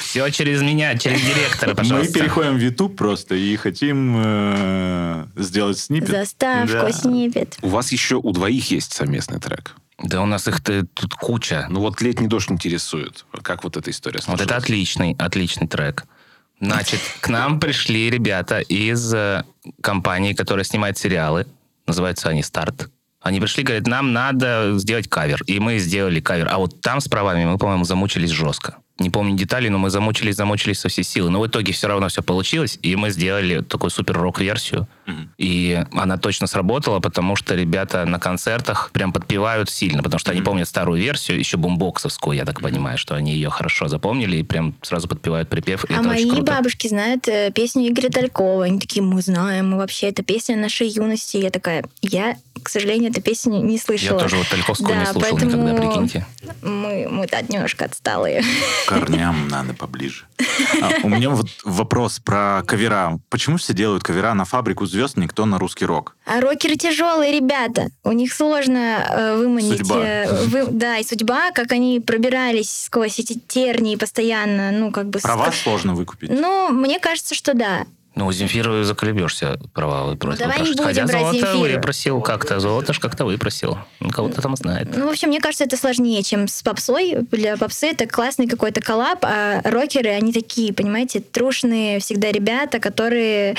Все 0.00 0.28
через 0.30 0.60
меня, 0.62 0.96
через 0.98 1.20
директора, 1.20 1.74
пожалуйста. 1.74 2.12
Мы 2.12 2.20
переходим 2.20 2.56
в 2.56 2.60
YouTube 2.60 2.96
просто 2.96 3.34
и 3.36 3.54
хотим 3.56 4.16
э, 4.18 5.26
сделать 5.36 5.78
снипет. 5.78 6.08
Заставку, 6.08 6.72
Да. 6.72 6.92
сниппет. 6.92 7.56
У 7.62 7.68
вас 7.68 7.92
еще 7.92 8.16
у 8.16 8.32
двоих 8.32 8.70
есть 8.70 8.92
совместный 8.92 9.38
трек. 9.38 9.76
Да 10.02 10.22
у 10.22 10.26
нас 10.26 10.48
их 10.48 10.60
тут 10.62 11.14
куча. 11.20 11.66
Ну 11.68 11.80
вот 11.80 12.00
«Летний 12.00 12.26
дождь» 12.26 12.50
интересует. 12.50 13.24
Как 13.42 13.62
вот 13.64 13.76
эта 13.76 13.90
история 13.90 14.18
Вот 14.26 14.34
это 14.40 14.44
сложилась? 14.44 14.64
отличный, 14.64 15.16
отличный 15.18 15.68
трек. 15.68 16.04
Значит, 16.60 17.00
к 17.20 17.28
нам 17.28 17.60
пришли 17.60 18.10
ребята 18.10 18.60
из 18.60 19.12
э, 19.14 19.44
компании, 19.82 20.32
которая 20.32 20.64
снимает 20.64 20.98
сериалы. 20.98 21.46
Называются 21.86 22.28
они 22.30 22.42
«Старт». 22.42 22.90
Они 23.20 23.38
пришли, 23.38 23.62
говорят, 23.62 23.86
нам 23.86 24.12
надо 24.12 24.74
сделать 24.76 25.08
кавер. 25.08 25.42
И 25.46 25.60
мы 25.60 25.78
сделали 25.78 26.20
кавер. 26.20 26.48
А 26.50 26.58
вот 26.58 26.80
там 26.80 27.00
с 27.00 27.08
правами 27.08 27.44
мы, 27.44 27.58
по-моему, 27.58 27.84
замучились 27.84 28.30
жестко. 28.30 28.76
Не 28.98 29.10
помню 29.10 29.36
деталей, 29.36 29.68
но 29.68 29.78
мы 29.78 29.90
замучились, 29.90 30.36
замучились 30.36 30.80
со 30.80 30.88
всей 30.88 31.04
силы. 31.04 31.30
Но 31.30 31.40
в 31.40 31.46
итоге 31.46 31.72
все 31.72 31.88
равно 31.88 32.08
все 32.08 32.22
получилось, 32.22 32.78
и 32.82 32.96
мы 32.96 33.10
сделали 33.10 33.60
такую 33.60 33.90
И 35.38 35.84
она 35.92 36.16
точно 36.16 36.46
сработала, 36.46 37.00
потому 37.00 37.36
что 37.36 37.54
ребята 37.54 38.04
на 38.04 38.18
концертах 38.18 38.90
прям 38.92 39.12
подпевают 39.12 39.70
сильно, 39.70 40.02
потому 40.02 40.18
что 40.18 40.30
они 40.32 40.42
помнят 40.42 40.68
старую 40.68 41.00
версию, 41.00 41.38
еще 41.38 41.56
бумбоксовскую, 41.56 42.36
я 42.36 42.44
так 42.44 42.60
понимаю, 42.60 42.98
что 42.98 43.14
они 43.14 43.32
ее 43.32 43.50
хорошо 43.50 43.88
запомнили 43.88 44.36
и 44.38 44.42
прям 44.42 44.74
сразу 44.82 45.08
подпевают 45.08 45.48
припев. 45.48 45.84
А 45.88 46.02
мои 46.02 46.30
бабушки 46.40 46.88
знают 46.88 47.28
э, 47.28 47.50
песню 47.54 47.88
Игоря 47.88 48.08
Талькова. 48.10 48.64
Они 48.64 48.78
такие, 48.78 49.02
мы 49.02 49.22
знаем, 49.22 49.70
мы 49.70 49.78
вообще, 49.78 50.08
это 50.08 50.22
песня 50.22 50.56
нашей 50.56 50.88
юности. 50.88 51.36
Я 51.36 51.50
такая, 51.50 51.84
я, 52.02 52.36
к 52.62 52.68
сожалению, 52.68 53.10
эту 53.10 53.20
песню 53.22 53.62
не 53.62 53.74
Я 53.76 53.80
слышала. 53.80 54.20
тоже 54.20 54.36
вот 54.36 54.48
Тальковскую 54.48 54.98
не 54.98 55.04
Да, 55.04 55.12
слушал 55.12 55.36
поэтому 55.38 55.62
никогда, 55.68 55.82
прикиньте. 55.88 56.26
Мы, 56.62 57.08
мы 57.10 57.26
так 57.26 57.48
немножко 57.48 57.86
отсталые. 57.86 58.42
корням 58.86 59.48
надо 59.50 59.74
поближе. 59.74 60.24
А, 60.82 60.90
у 61.02 61.08
меня 61.08 61.30
вот 61.30 61.48
вопрос 61.64 62.18
про 62.18 62.62
кавера. 62.66 63.18
Почему 63.28 63.56
все 63.56 63.72
делают 63.74 64.02
кавера 64.02 64.34
на 64.34 64.44
фабрику 64.44 64.86
звезд, 64.86 64.99
никто 65.16 65.46
на 65.46 65.58
русский 65.58 65.84
рок? 65.84 66.16
А 66.26 66.40
рокеры 66.40 66.76
тяжелые 66.76 67.32
ребята. 67.32 67.88
У 68.04 68.12
них 68.12 68.32
сложно 68.32 69.06
э, 69.08 69.36
выманить... 69.36 69.78
Судьба. 69.78 70.04
э, 70.04 70.44
вы- 70.46 70.66
да, 70.70 70.98
и 70.98 71.04
судьба, 71.04 71.50
как 71.52 71.72
они 71.72 72.00
пробирались 72.00 72.84
сквозь 72.86 73.18
эти 73.18 73.38
тернии 73.38 73.96
постоянно, 73.96 74.70
ну, 74.72 74.90
как 74.92 75.08
бы... 75.08 75.18
Права 75.20 75.52
сложно 75.52 75.94
выкупить. 75.94 76.30
Ну, 76.30 76.68
мне 76.70 76.98
кажется, 76.98 77.34
что 77.34 77.54
да. 77.54 77.86
Ну, 78.16 78.26
у 78.26 78.32
Земфиры 78.32 78.84
заколебешься 78.84 79.58
провалы 79.72 80.16
просьбы 80.16 80.44
давай 80.44 80.60
не 80.60 80.70
будем 80.70 80.84
Хотя 80.84 81.06
брать 81.06 81.20
золото 81.20 81.38
Земфиру. 81.38 81.74
выпросил 81.76 82.20
как-то. 82.20 82.58
Золото 82.60 82.92
ж 82.92 82.98
как-то 82.98 83.24
выпросил. 83.24 83.78
Ну, 84.00 84.10
Кого-то 84.10 84.42
там 84.42 84.56
знает. 84.56 84.88
Ну, 84.96 85.06
в 85.06 85.10
общем, 85.10 85.28
мне 85.28 85.40
кажется, 85.40 85.64
это 85.64 85.76
сложнее, 85.76 86.22
чем 86.22 86.48
с 86.48 86.62
попсой. 86.62 87.18
Для 87.30 87.56
попсы 87.56 87.86
это 87.86 88.06
классный 88.06 88.48
какой-то 88.48 88.80
коллаб, 88.80 89.20
а 89.22 89.62
рокеры, 89.64 90.10
они 90.10 90.32
такие, 90.32 90.72
понимаете, 90.72 91.20
трушные 91.20 92.00
всегда 92.00 92.32
ребята, 92.32 92.80
которые 92.80 93.56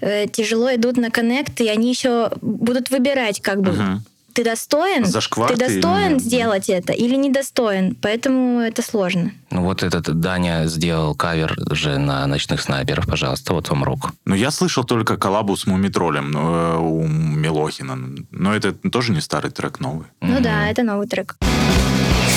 э, 0.00 0.26
тяжело 0.28 0.74
идут 0.74 0.98
на 0.98 1.10
коннект, 1.10 1.60
и 1.60 1.68
они 1.68 1.88
еще 1.90 2.30
будут 2.42 2.90
выбирать, 2.90 3.40
как 3.40 3.62
бы, 3.62 3.72
Мгм. 3.72 4.04
Ты 4.36 4.44
достоин, 4.44 5.06
Зашквар 5.06 5.48
ты 5.48 5.56
достоин 5.56 6.16
или- 6.16 6.18
сделать 6.18 6.68
это 6.68 6.92
или 6.92 7.16
недостоин, 7.16 7.94
поэтому 7.94 8.60
это 8.60 8.82
сложно. 8.82 9.32
Ну, 9.50 9.62
вот 9.62 9.82
этот 9.82 10.20
Даня 10.20 10.66
сделал 10.66 11.14
кавер 11.14 11.56
же 11.74 11.96
на 11.98 12.26
«Ночных 12.26 12.60
снайперов», 12.60 13.06
пожалуйста, 13.06 13.54
вот 13.54 13.70
вам 13.70 13.82
рук. 13.82 14.12
Ну, 14.26 14.34
я 14.34 14.50
слышал 14.50 14.84
только 14.84 15.16
коллабу 15.16 15.56
с 15.56 15.66
Мумитролем 15.66 16.36
э, 16.36 16.76
у 16.76 17.06
Милохина. 17.06 17.98
Но 18.30 18.54
это 18.54 18.72
тоже 18.72 19.12
не 19.12 19.22
старый 19.22 19.50
трек, 19.50 19.80
новый. 19.80 20.06
Ну 20.20 20.38
да, 20.40 20.68
это 20.68 20.82
новый 20.82 21.06
трек. 21.06 21.36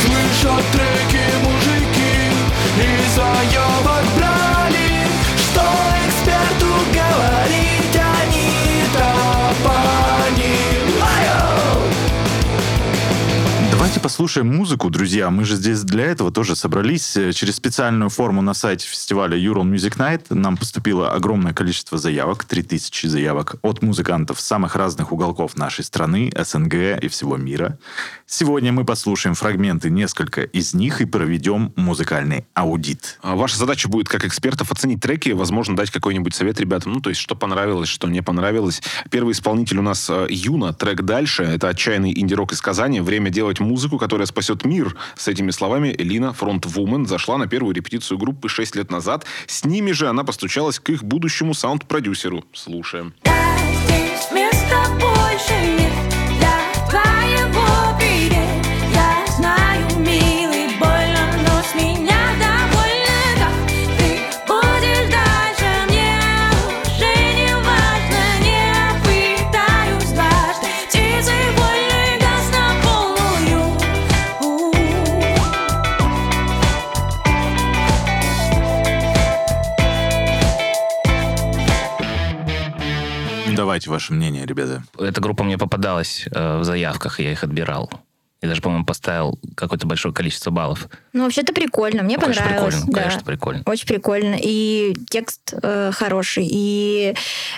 Слышат 0.01 0.63
треки 0.71 1.23
мужики 1.43 2.31
и 2.77 3.15
заебок 3.15 4.05
брали 4.17 4.58
Давайте 13.89 14.03
послушаем 14.03 14.55
музыку, 14.55 14.91
друзья. 14.91 15.31
Мы 15.31 15.45
же 15.45 15.55
здесь 15.55 15.81
для 15.81 16.05
этого 16.05 16.31
тоже 16.31 16.55
собрались. 16.55 17.17
Э, 17.17 17.33
Через 17.33 17.55
специальную 17.55 18.11
форму 18.11 18.43
на 18.43 18.53
сайте 18.53 18.85
фестиваля 18.85 19.35
Ural 19.35 19.63
Music 19.63 19.97
Night 19.97 20.25
нам 20.29 20.57
поступило 20.57 21.11
огромное 21.11 21.53
количество 21.53 21.97
заявок, 21.97 22.43
3000 22.43 23.07
заявок 23.07 23.55
от 23.63 23.81
музыкантов 23.81 24.39
самых 24.41 24.75
разных 24.75 25.11
уголков 25.11 25.57
нашей 25.57 25.83
страны, 25.83 26.31
СНГ 26.37 27.01
и 27.01 27.07
всего 27.07 27.35
мира. 27.37 27.79
Сегодня 28.27 28.71
мы 28.71 28.85
послушаем 28.85 29.33
фрагменты, 29.33 29.89
несколько 29.89 30.43
из 30.43 30.75
них, 30.75 31.01
и 31.01 31.05
проведем 31.05 31.73
музыкальный 31.75 32.45
аудит. 32.53 33.17
А 33.23 33.35
Ваша 33.35 33.57
задача 33.57 33.89
будет, 33.89 34.07
как 34.07 34.23
экспертов, 34.23 34.71
оценить 34.71 35.01
треки, 35.01 35.31
возможно, 35.31 35.75
дать 35.75 35.89
какой-нибудь 35.89 36.35
совет 36.35 36.59
ребятам, 36.59 36.93
ну, 36.93 37.01
то 37.01 37.09
есть, 37.09 37.19
что 37.19 37.33
понравилось, 37.33 37.89
что 37.89 38.07
не 38.07 38.21
понравилось. 38.21 38.83
Первый 39.09 39.31
исполнитель 39.31 39.79
у 39.79 39.81
нас 39.81 40.07
э, 40.11 40.27
Юна, 40.29 40.73
трек 40.73 41.01
«Дальше». 41.01 41.41
Это 41.41 41.69
отчаянный 41.69 42.13
инди-рок 42.15 42.53
из 42.53 42.61
Казани. 42.61 43.01
Время 43.01 43.31
делать 43.31 43.59
музыку, 43.59 43.78
которая 43.97 44.25
спасет 44.25 44.65
мир. 44.65 44.95
С 45.15 45.27
этими 45.27 45.51
словами 45.51 45.95
Элина, 45.97 46.33
фронтвумен, 46.33 47.05
зашла 47.05 47.37
на 47.37 47.47
первую 47.47 47.73
репетицию 47.73 48.17
группы 48.17 48.49
6 48.49 48.75
лет 48.75 48.91
назад. 48.91 49.25
С 49.47 49.63
ними 49.63 49.91
же 49.91 50.07
она 50.07 50.23
постучалась 50.23 50.79
к 50.79 50.89
их 50.89 51.03
будущему 51.03 51.53
саунд-продюсеру. 51.53 52.43
Слушаем. 52.53 53.13
Здесь 53.23 54.31
места 54.31 54.85
больше 54.99 55.78
Давайте 83.69 83.91
ваше 83.91 84.13
мнение, 84.13 84.47
ребята. 84.47 84.81
Эта 84.97 85.21
группа 85.21 85.43
мне 85.43 85.55
попадалась 85.55 86.25
э, 86.31 86.57
в 86.57 86.63
заявках, 86.63 87.19
я 87.19 87.31
их 87.33 87.43
отбирал. 87.43 87.91
И 88.41 88.47
даже, 88.47 88.63
по-моему, 88.63 88.83
поставил 88.83 89.37
какое-то 89.53 89.85
большое 89.85 90.11
количество 90.11 90.49
баллов. 90.49 90.89
Ну, 91.13 91.25
вообще-то 91.25 91.53
прикольно, 91.53 92.01
мне 92.01 92.15
Ну, 92.15 92.21
конечно, 92.23 92.41
понравилось. 92.45 92.73
прикольно, 92.73 92.95
да. 92.95 93.01
конечно, 93.01 93.23
прикольно. 93.23 93.61
Очень 93.67 93.87
прикольно. 93.87 94.35
И 94.41 94.95
текст 95.11 95.53
э, 95.61 95.91
хороший. 95.93 96.47
И 96.49 97.13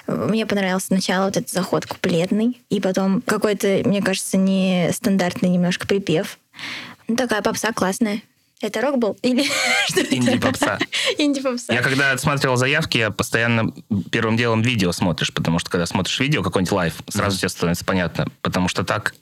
э, 0.08 0.28
мне 0.30 0.46
понравился 0.46 0.88
сначала 0.88 1.28
вот 1.28 1.38
этот 1.38 1.50
заход 1.50 1.86
куплетный. 1.86 2.62
И 2.70 2.82
потом 2.82 3.22
какой-то, 3.22 3.82
мне 3.86 4.02
кажется, 4.02 4.36
нестандартный 4.36 5.48
немножко 5.48 5.88
припев. 5.88 6.40
Ну, 7.08 7.16
такая 7.16 7.42
попса 7.42 7.72
классная. 7.72 8.22
Это 8.62 8.82
рок 8.82 8.98
был? 9.00 9.18
Или 9.22 9.44
что 9.88 10.02
это? 10.02 10.16
Инди-попса. 10.16 10.80
Инди-попса. 11.18 11.74
Я 11.74 11.82
когда 11.82 12.12
отсматривал 12.12 12.58
заявки, 12.58 12.98
я 12.98 13.12
постоянно 13.12 13.74
первым 14.12 14.38
делом 14.38 14.62
видео 14.62 14.92
смотришь, 14.92 15.34
потому 15.34 15.60
что 15.60 15.70
когда 15.70 15.86
смотришь 15.86 16.20
видео, 16.20 16.44
какой-нибудь 16.44 16.72
live, 16.72 16.94
сразу 17.10 17.38
тебе 17.38 17.50
становится 17.50 17.86
понятно. 17.86 18.28
Потому 18.42 18.68
что 18.68 18.84
так 18.84 19.16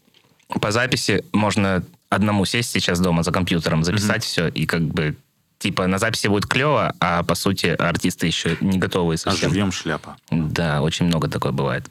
по 0.62 0.72
записи 0.72 1.24
можно 1.32 1.84
одному 2.10 2.44
сесть 2.46 2.72
сейчас 2.72 3.00
дома 3.00 3.24
за 3.24 3.32
компьютером, 3.32 3.84
записать 3.84 4.24
все, 4.24 4.48
и 4.48 4.66
как 4.66 4.82
бы 4.82 5.16
типа 5.60 5.88
на 5.88 6.00
записи 6.00 6.28
будет 6.28 6.48
клево, 6.48 6.94
а 7.00 7.24
по 7.24 7.36
сути 7.36 7.68
артисты 7.68 8.28
еще 8.28 8.58
не 8.62 8.78
готовы 8.80 9.14
А 9.16 9.18
совсем. 9.18 9.50
живьем 9.52 9.72
шляпа. 9.72 10.18
Да, 10.32 10.82
очень 10.82 11.06
много 11.06 11.28
такое 11.30 11.52
бывает. 11.52 11.86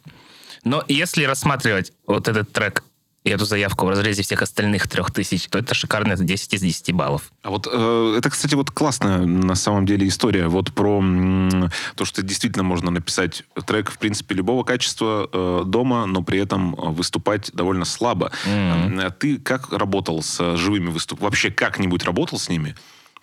Но 0.64 0.84
если 0.88 1.22
рассматривать 1.24 1.92
вот 2.06 2.26
этот 2.28 2.52
трек 2.52 2.82
и 3.28 3.30
эту 3.30 3.44
заявку 3.44 3.86
в 3.86 3.90
разрезе 3.90 4.22
всех 4.22 4.42
остальных 4.42 4.88
трех 4.88 5.10
тысяч, 5.10 5.46
то 5.48 5.58
это 5.58 5.74
шикарно, 5.74 6.12
это 6.14 6.24
10 6.24 6.54
из 6.54 6.60
10 6.60 6.92
баллов. 6.92 7.30
А 7.42 7.50
вот 7.50 7.68
э, 7.70 8.14
это, 8.18 8.30
кстати, 8.30 8.54
вот 8.54 8.70
классная 8.70 9.18
на 9.18 9.54
самом 9.54 9.86
деле 9.86 10.08
история. 10.08 10.48
Вот 10.48 10.72
про 10.72 10.98
м, 10.98 11.70
то, 11.94 12.04
что 12.04 12.22
действительно 12.22 12.64
можно 12.64 12.90
написать 12.90 13.44
трек, 13.66 13.90
в 13.90 13.98
принципе, 13.98 14.34
любого 14.34 14.64
качества 14.64 15.28
э, 15.32 15.62
дома, 15.66 16.06
но 16.06 16.22
при 16.22 16.40
этом 16.40 16.74
выступать 16.74 17.52
довольно 17.52 17.84
слабо. 17.84 18.32
Мгм. 18.46 19.00
А 19.00 19.10
ты 19.10 19.38
как 19.38 19.72
работал 19.72 20.22
с 20.22 20.56
живыми 20.56 20.88
выступами? 20.88 21.24
Вообще 21.24 21.50
как-нибудь 21.50 22.04
работал 22.04 22.38
с 22.38 22.48
ними? 22.48 22.74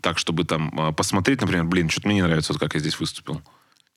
Так, 0.01 0.19
чтобы 0.19 0.43
там 0.43 0.71
э, 0.77 0.93
посмотреть, 0.93 1.41
например, 1.41 1.65
блин, 1.65 1.89
что-то 1.89 2.07
мне 2.07 2.17
не 2.17 2.23
нравится, 2.23 2.53
вот 2.53 2.59
как 2.59 2.75
я 2.75 2.79
здесь 2.79 2.99
выступил. 2.99 3.41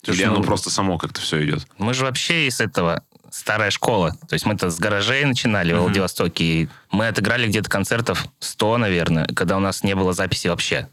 Слушай, 0.03 0.19
Или 0.19 0.27
оно 0.27 0.37
ну, 0.37 0.45
просто 0.45 0.71
само 0.71 0.97
как-то 0.97 1.21
все 1.21 1.45
идет? 1.45 1.67
Мы 1.77 1.93
же 1.93 2.05
вообще 2.05 2.47
из 2.47 2.61
этого 2.61 3.03
старая 3.31 3.71
школа. 3.71 4.13
То 4.29 4.35
есть 4.35 4.47
мы-то 4.47 4.71
с 4.71 4.79
гаражей 4.79 5.25
начинали 5.25 5.73
в 5.73 5.81
Владивостоке. 5.81 6.45
И 6.45 6.69
мы 6.91 7.09
отыграли 7.09 7.47
где-то 7.47 7.69
концертов 7.69 8.27
100, 8.41 8.79
наверное, 8.79 9.27
когда 9.27 9.57
у 9.57 9.61
нас 9.61 9.83
не 9.83 9.95
было 9.95 10.13
записи 10.13 10.49
вообще. 10.49 10.89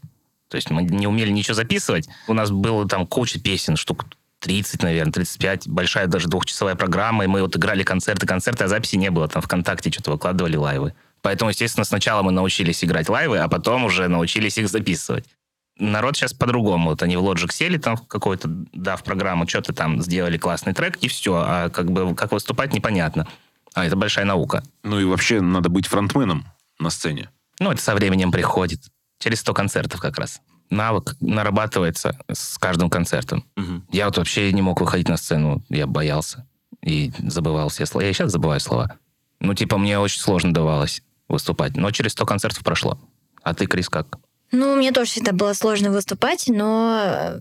То 0.48 0.56
есть 0.56 0.70
мы 0.70 0.82
не 0.82 1.06
умели 1.06 1.30
ничего 1.30 1.54
записывать. 1.54 2.08
У 2.28 2.34
нас 2.34 2.50
было 2.50 2.88
там 2.88 3.06
куча 3.06 3.40
песен, 3.40 3.76
штук 3.76 4.06
30, 4.40 4.82
наверное, 4.82 5.12
35. 5.12 5.68
Большая 5.68 6.06
даже 6.06 6.28
двухчасовая 6.28 6.74
программа. 6.74 7.24
И 7.24 7.26
мы 7.26 7.42
вот 7.42 7.56
играли 7.56 7.82
концерты, 7.82 8.26
концерты, 8.26 8.64
а 8.64 8.68
записи 8.68 8.96
не 8.96 9.10
было. 9.10 9.28
Там 9.28 9.42
ВКонтакте 9.42 9.90
что-то 9.90 10.12
выкладывали 10.12 10.56
лайвы. 10.56 10.94
Поэтому, 11.22 11.50
естественно, 11.50 11.84
сначала 11.84 12.22
мы 12.22 12.30
научились 12.30 12.84
играть 12.84 13.08
лайвы, 13.08 13.38
а 13.38 13.48
потом 13.48 13.84
уже 13.84 14.06
научились 14.06 14.58
их 14.58 14.68
записывать. 14.68 15.24
Народ 15.78 16.16
сейчас 16.16 16.32
по-другому. 16.32 16.90
Вот 16.90 17.02
они 17.02 17.16
в 17.16 17.20
Logic 17.20 17.52
сели 17.52 17.76
там 17.76 17.96
в 17.96 18.06
какой-то, 18.06 18.48
да, 18.72 18.96
в 18.96 19.02
программу, 19.02 19.46
что-то 19.46 19.74
там 19.74 20.00
сделали 20.00 20.38
классный 20.38 20.72
трек, 20.72 20.96
и 20.98 21.08
все. 21.08 21.42
А 21.46 21.68
как 21.68 21.90
бы 21.90 22.14
как 22.14 22.32
выступать, 22.32 22.72
непонятно. 22.72 23.28
А 23.74 23.84
это 23.84 23.94
большая 23.94 24.24
наука. 24.24 24.62
Ну 24.84 24.98
и 24.98 25.04
вообще 25.04 25.42
надо 25.42 25.68
быть 25.68 25.86
фронтменом 25.86 26.46
на 26.78 26.88
сцене. 26.88 27.30
Ну, 27.60 27.70
это 27.72 27.82
со 27.82 27.94
временем 27.94 28.32
приходит. 28.32 28.80
Через 29.18 29.40
100 29.40 29.54
концертов 29.54 30.00
как 30.00 30.18
раз. 30.18 30.40
Навык 30.70 31.14
нарабатывается 31.20 32.18
с 32.30 32.58
каждым 32.58 32.90
концертом. 32.90 33.44
Мгм. 33.56 33.86
Я 33.92 34.06
вот 34.06 34.16
вообще 34.18 34.52
не 34.52 34.62
мог 34.62 34.80
выходить 34.80 35.08
на 35.08 35.16
сцену. 35.16 35.62
Я 35.68 35.86
боялся. 35.86 36.46
И 36.82 37.12
забывал 37.18 37.68
все 37.68 37.86
слова. 37.86 38.04
Я 38.04 38.12
сейчас 38.12 38.32
забываю 38.32 38.60
слова. 38.60 38.96
Ну, 39.40 39.54
типа, 39.54 39.78
мне 39.78 39.98
очень 39.98 40.20
сложно 40.20 40.52
давалось 40.52 41.02
выступать. 41.28 41.76
Но 41.76 41.90
через 41.90 42.12
100 42.12 42.26
концертов 42.26 42.64
прошло. 42.64 42.98
А 43.42 43.54
ты, 43.54 43.66
Крис, 43.66 43.88
как? 43.88 44.18
Ну, 44.52 44.76
мне 44.76 44.92
тоже 44.92 45.10
всегда 45.10 45.32
было 45.32 45.52
сложно 45.52 45.90
выступать, 45.90 46.44
но 46.48 47.00
э, 47.04 47.40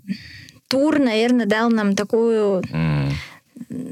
тур, 0.67 0.99
наверное, 0.99 1.45
дал 1.45 1.69
нам 1.69 1.95
такую 1.95 2.63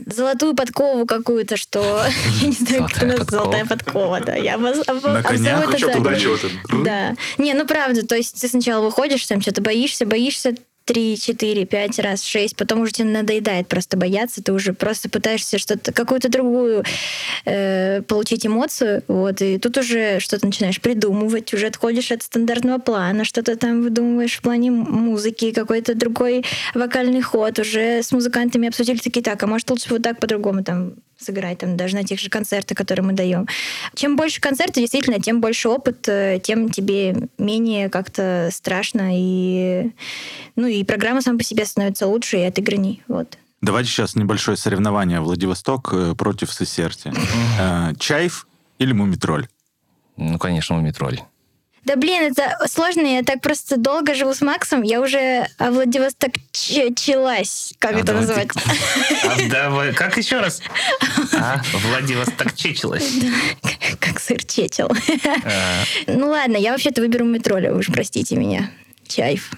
золотую 0.08 0.55
подкову 0.55 1.05
какую-то, 1.05 1.58
что 1.58 2.03
я 2.41 2.48
не 2.48 2.53
знаю, 2.53 2.84
как 2.91 3.03
это 3.03 3.17
подкова. 3.17 3.41
золотая 3.43 3.65
подкова, 3.65 4.20
да. 4.22 4.36
Я 4.36 4.55
обоз- 4.55 4.84
об- 4.88 5.03
На 5.03 5.24
конях? 5.24 5.63
обзову 5.63 5.72
это 5.72 5.72
так. 5.88 6.84
Да. 6.84 7.15
Не, 7.38 7.53
ну 7.53 7.65
правда, 7.65 8.05
то 8.05 8.15
есть 8.15 8.39
ты 8.39 8.48
сначала 8.48 8.84
выходишь, 8.84 9.25
там 9.25 9.41
что-то 9.41 9.62
боишься, 9.62 10.05
боишься, 10.05 10.55
три, 10.85 11.17
четыре, 11.17 11.65
пять 11.65 11.99
раз, 11.99 12.23
шесть, 12.23 12.55
потом 12.55 12.81
уже 12.81 12.91
тебе 12.91 13.07
надоедает 13.07 13.67
просто 13.67 13.97
бояться, 13.97 14.43
ты 14.43 14.51
уже 14.51 14.73
просто 14.73 15.09
пытаешься 15.09 15.57
что-то, 15.57 15.93
какую-то 15.93 16.29
другую 16.29 16.83
э, 17.45 18.01
получить 18.01 18.45
эмоцию, 18.45 19.03
вот, 19.07 19.41
и 19.41 19.57
тут 19.57 19.77
уже 19.77 20.19
что-то 20.19 20.45
начинаешь 20.45 20.81
придумывать, 20.81 21.53
уже 21.53 21.67
отходишь 21.67 22.11
от 22.11 22.23
стандартного 22.23 22.79
плана, 22.79 23.23
что-то 23.23 23.55
там 23.55 23.81
выдумываешь 23.81 24.37
в 24.37 24.41
плане 24.41 24.71
музыки, 24.71 25.51
какой-то 25.51 25.95
другой 25.95 26.45
вокальный 26.73 27.21
ход, 27.21 27.59
уже 27.59 28.03
с 28.03 28.11
музыкантами 28.11 28.67
обсудили 28.67 28.97
такие, 28.97 29.23
так, 29.23 29.41
а 29.43 29.47
может 29.47 29.69
лучше 29.69 29.87
вот 29.89 30.03
так 30.03 30.19
по-другому 30.19 30.63
там 30.63 30.93
сыграть, 31.23 31.59
там, 31.59 31.77
даже 31.77 31.95
на 31.95 32.03
тех 32.03 32.19
же 32.19 32.29
концертах, 32.29 32.77
которые 32.77 33.05
мы 33.05 33.13
даем. 33.13 33.47
Чем 33.95 34.15
больше 34.15 34.41
концертов, 34.41 34.75
действительно, 34.75 35.19
тем 35.19 35.41
больше 35.41 35.69
опыт, 35.69 36.07
э, 36.07 36.39
тем 36.43 36.69
тебе 36.69 37.29
менее 37.37 37.89
как-то 37.89 38.49
страшно, 38.51 39.09
и, 39.13 39.91
ну, 40.55 40.67
и 40.67 40.83
программа 40.83 41.21
сама 41.21 41.37
по 41.37 41.43
себе 41.43 41.65
становится 41.65 42.07
лучше 42.07 42.37
и 42.37 42.43
отыгранней. 42.43 43.01
Вот. 43.07 43.37
Давайте 43.61 43.89
сейчас 43.89 44.15
небольшое 44.15 44.57
соревнование 44.57 45.21
Владивосток 45.21 45.93
э, 45.93 46.15
против 46.15 46.53
Сесерти. 46.53 47.13
Э, 47.59 47.93
Чайф 47.97 48.47
или 48.77 48.91
Мумитроль? 48.91 49.47
Ну, 50.17 50.37
конечно, 50.37 50.75
Мумитроль. 50.75 51.21
Да 51.85 51.95
блин, 51.97 52.23
это 52.31 52.57
сложно, 52.67 53.01
я 53.01 53.23
так 53.23 53.41
просто 53.41 53.75
долго 53.77 54.13
живу 54.15 54.33
с 54.33 54.39
Максом, 54.41 54.81
я 54.83 55.01
уже 55.01 55.47
а, 55.57 55.69
Владивостокчилась, 55.71 57.73
как 57.77 57.95
А, 57.95 57.99
это 57.99 58.13
называть? 58.13 58.47
А, 59.23 59.49
давай, 59.49 59.93
как 59.93 60.17
еще 60.17 60.39
раз? 60.39 60.61
А, 61.33 61.61
Владивосток 61.73 62.55
чечилась. 62.55 63.11
Как 63.99 64.19
сыр 64.19 64.43
чечил. 64.45 64.89
А, 65.43 65.83
Ну 66.07 66.29
ладно, 66.29 66.55
я 66.57 66.71
вообще-то 66.71 67.01
выберу 67.01 67.25
метроля, 67.25 67.73
уж 67.73 67.87
простите 67.87 68.35
меня. 68.37 68.71
Чайф. 69.07 69.51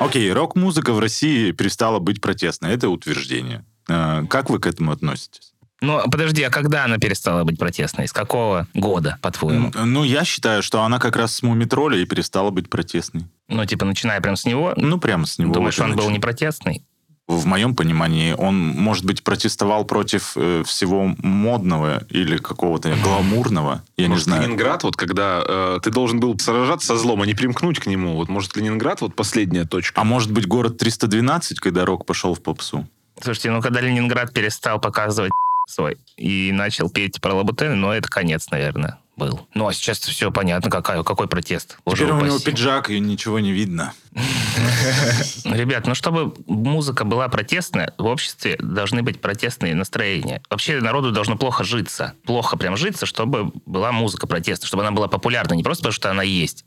Окей, 0.00 0.32
рок-музыка 0.32 0.92
в 0.92 0.98
России 0.98 1.52
перестала 1.52 1.98
быть 1.98 2.20
протестной. 2.20 2.72
Это 2.72 2.88
утверждение. 2.88 3.64
Э, 3.90 4.24
Как 4.28 4.50
вы 4.50 4.58
к 4.58 4.66
этому 4.66 4.92
относитесь? 4.92 5.52
Ну, 5.82 5.98
подожди, 6.10 6.42
а 6.42 6.50
когда 6.50 6.84
она 6.84 6.98
перестала 6.98 7.42
быть 7.44 7.58
протестной? 7.58 8.06
С 8.06 8.12
какого 8.12 8.66
года, 8.74 9.18
по-твоему? 9.22 9.72
Ну, 9.74 10.04
я 10.04 10.24
считаю, 10.24 10.62
что 10.62 10.82
она 10.82 10.98
как 10.98 11.16
раз 11.16 11.34
с 11.36 11.42
Мумитроля 11.42 11.98
и 11.98 12.04
перестала 12.04 12.50
быть 12.50 12.68
протестной. 12.68 13.24
Ну, 13.48 13.64
типа, 13.64 13.86
начиная 13.86 14.20
прям 14.20 14.36
с 14.36 14.44
него? 14.44 14.74
Ну, 14.76 14.98
прямо 14.98 15.26
с 15.26 15.38
него. 15.38 15.54
Думаешь, 15.54 15.78
вот 15.78 15.84
он 15.84 15.90
был 15.92 15.96
начал. 16.04 16.10
не 16.10 16.18
протестный? 16.18 16.82
В 17.28 17.46
моем 17.46 17.76
понимании, 17.76 18.34
он, 18.36 18.56
может 18.58 19.04
быть, 19.04 19.22
протестовал 19.22 19.84
против 19.84 20.32
э, 20.34 20.64
всего 20.66 21.14
модного 21.18 22.02
или 22.10 22.36
какого-то 22.38 22.92
гламурного. 23.02 23.82
Я 23.96 24.08
Может, 24.08 24.26
не 24.26 24.32
знаю. 24.32 24.42
Ленинград, 24.42 24.82
вот 24.82 24.96
когда 24.96 25.42
э, 25.46 25.78
ты 25.82 25.90
должен 25.90 26.18
был 26.18 26.36
сражаться 26.40 26.88
со 26.88 26.96
злом, 26.96 27.22
а 27.22 27.26
не 27.26 27.34
примкнуть 27.34 27.78
к 27.78 27.86
нему. 27.86 28.16
Вот, 28.16 28.28
может, 28.28 28.56
Ленинград 28.56 29.00
вот 29.00 29.14
последняя 29.14 29.64
точка. 29.64 30.00
А 30.00 30.04
может 30.04 30.32
быть, 30.32 30.46
город 30.46 30.76
312, 30.78 31.60
когда 31.60 31.84
рок 31.86 32.04
пошел 32.04 32.34
в 32.34 32.42
попсу? 32.42 32.86
Слушайте, 33.20 33.50
ну, 33.50 33.60
когда 33.60 33.80
Ленинград 33.80 34.32
перестал 34.32 34.80
показывать 34.80 35.32
свой 35.68 35.98
и 36.16 36.52
начал 36.52 36.90
петь 36.90 37.20
про 37.20 37.34
лабутены, 37.34 37.74
ну, 37.74 37.90
это 37.90 38.08
конец, 38.08 38.50
наверное, 38.50 38.98
был. 39.16 39.46
Ну, 39.54 39.68
а 39.68 39.72
сейчас 39.72 39.98
все 39.98 40.30
понятно, 40.32 40.70
какая, 40.70 41.02
какой 41.02 41.28
протест. 41.28 41.78
Боже 41.84 41.98
Теперь 42.04 42.12
у 42.12 42.20
него 42.20 42.36
упаси. 42.36 42.46
пиджак, 42.50 42.90
и 42.90 42.98
ничего 42.98 43.38
не 43.38 43.52
видно. 43.52 43.92
Ребят, 45.44 45.86
ну 45.86 45.94
чтобы 45.94 46.34
музыка 46.46 47.04
была 47.04 47.28
протестная, 47.28 47.92
в 47.98 48.06
обществе 48.06 48.56
должны 48.58 49.02
быть 49.02 49.20
протестные 49.20 49.74
настроения. 49.74 50.42
Вообще 50.48 50.80
народу 50.80 51.12
должно 51.12 51.36
плохо 51.36 51.64
житься. 51.64 52.14
Плохо 52.24 52.56
прям 52.56 52.76
житься, 52.76 53.04
чтобы 53.06 53.52
была 53.66 53.92
музыка 53.92 54.26
протестная, 54.26 54.66
чтобы 54.66 54.82
она 54.82 54.92
была 54.92 55.08
популярна. 55.08 55.54
Не 55.54 55.62
просто 55.62 55.82
потому, 55.82 55.92
что 55.92 56.10
она 56.10 56.22
есть. 56.22 56.64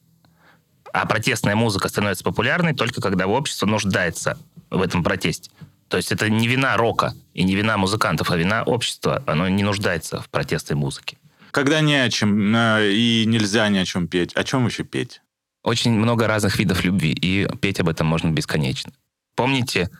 А 0.93 1.07
протестная 1.07 1.55
музыка 1.55 1.89
становится 1.89 2.23
популярной 2.23 2.75
только 2.75 3.01
когда 3.01 3.25
общество 3.25 3.65
нуждается 3.65 4.37
в 4.69 4.79
этом 4.79 5.03
протесте. 5.03 5.49
То 5.93 5.97
есть 5.97 6.11
это 6.11 6.27
не 6.27 6.47
вина 6.47 6.75
рока 6.75 7.13
и 7.35 7.43
не 7.43 7.53
вина 7.53 7.77
музыкантов, 7.77 8.31
а 8.31 8.35
вина 8.35 8.63
общества. 8.63 9.21
Оно 9.27 9.47
не 9.47 9.61
нуждается 9.61 10.19
в 10.19 10.27
протестной 10.27 10.75
музыке. 10.75 11.19
Когда 11.51 11.81
не 11.81 11.93
о 11.93 12.09
чем, 12.09 12.55
э, 12.55 12.91
и 12.91 13.25
нельзя 13.27 13.69
ни 13.69 13.77
о 13.77 13.85
чем 13.85 14.07
петь. 14.07 14.33
О 14.33 14.43
чем 14.43 14.65
еще 14.65 14.83
петь? 14.83 15.21
очень 15.63 15.91
много 15.91 16.27
разных 16.27 16.57
видов 16.57 16.83
любви, 16.83 17.11
и 17.11 17.47
петь 17.61 17.79
об 17.79 17.89
этом 17.89 18.07
можно 18.07 18.31
бесконечно. 18.31 18.91
Помните, 19.35 19.91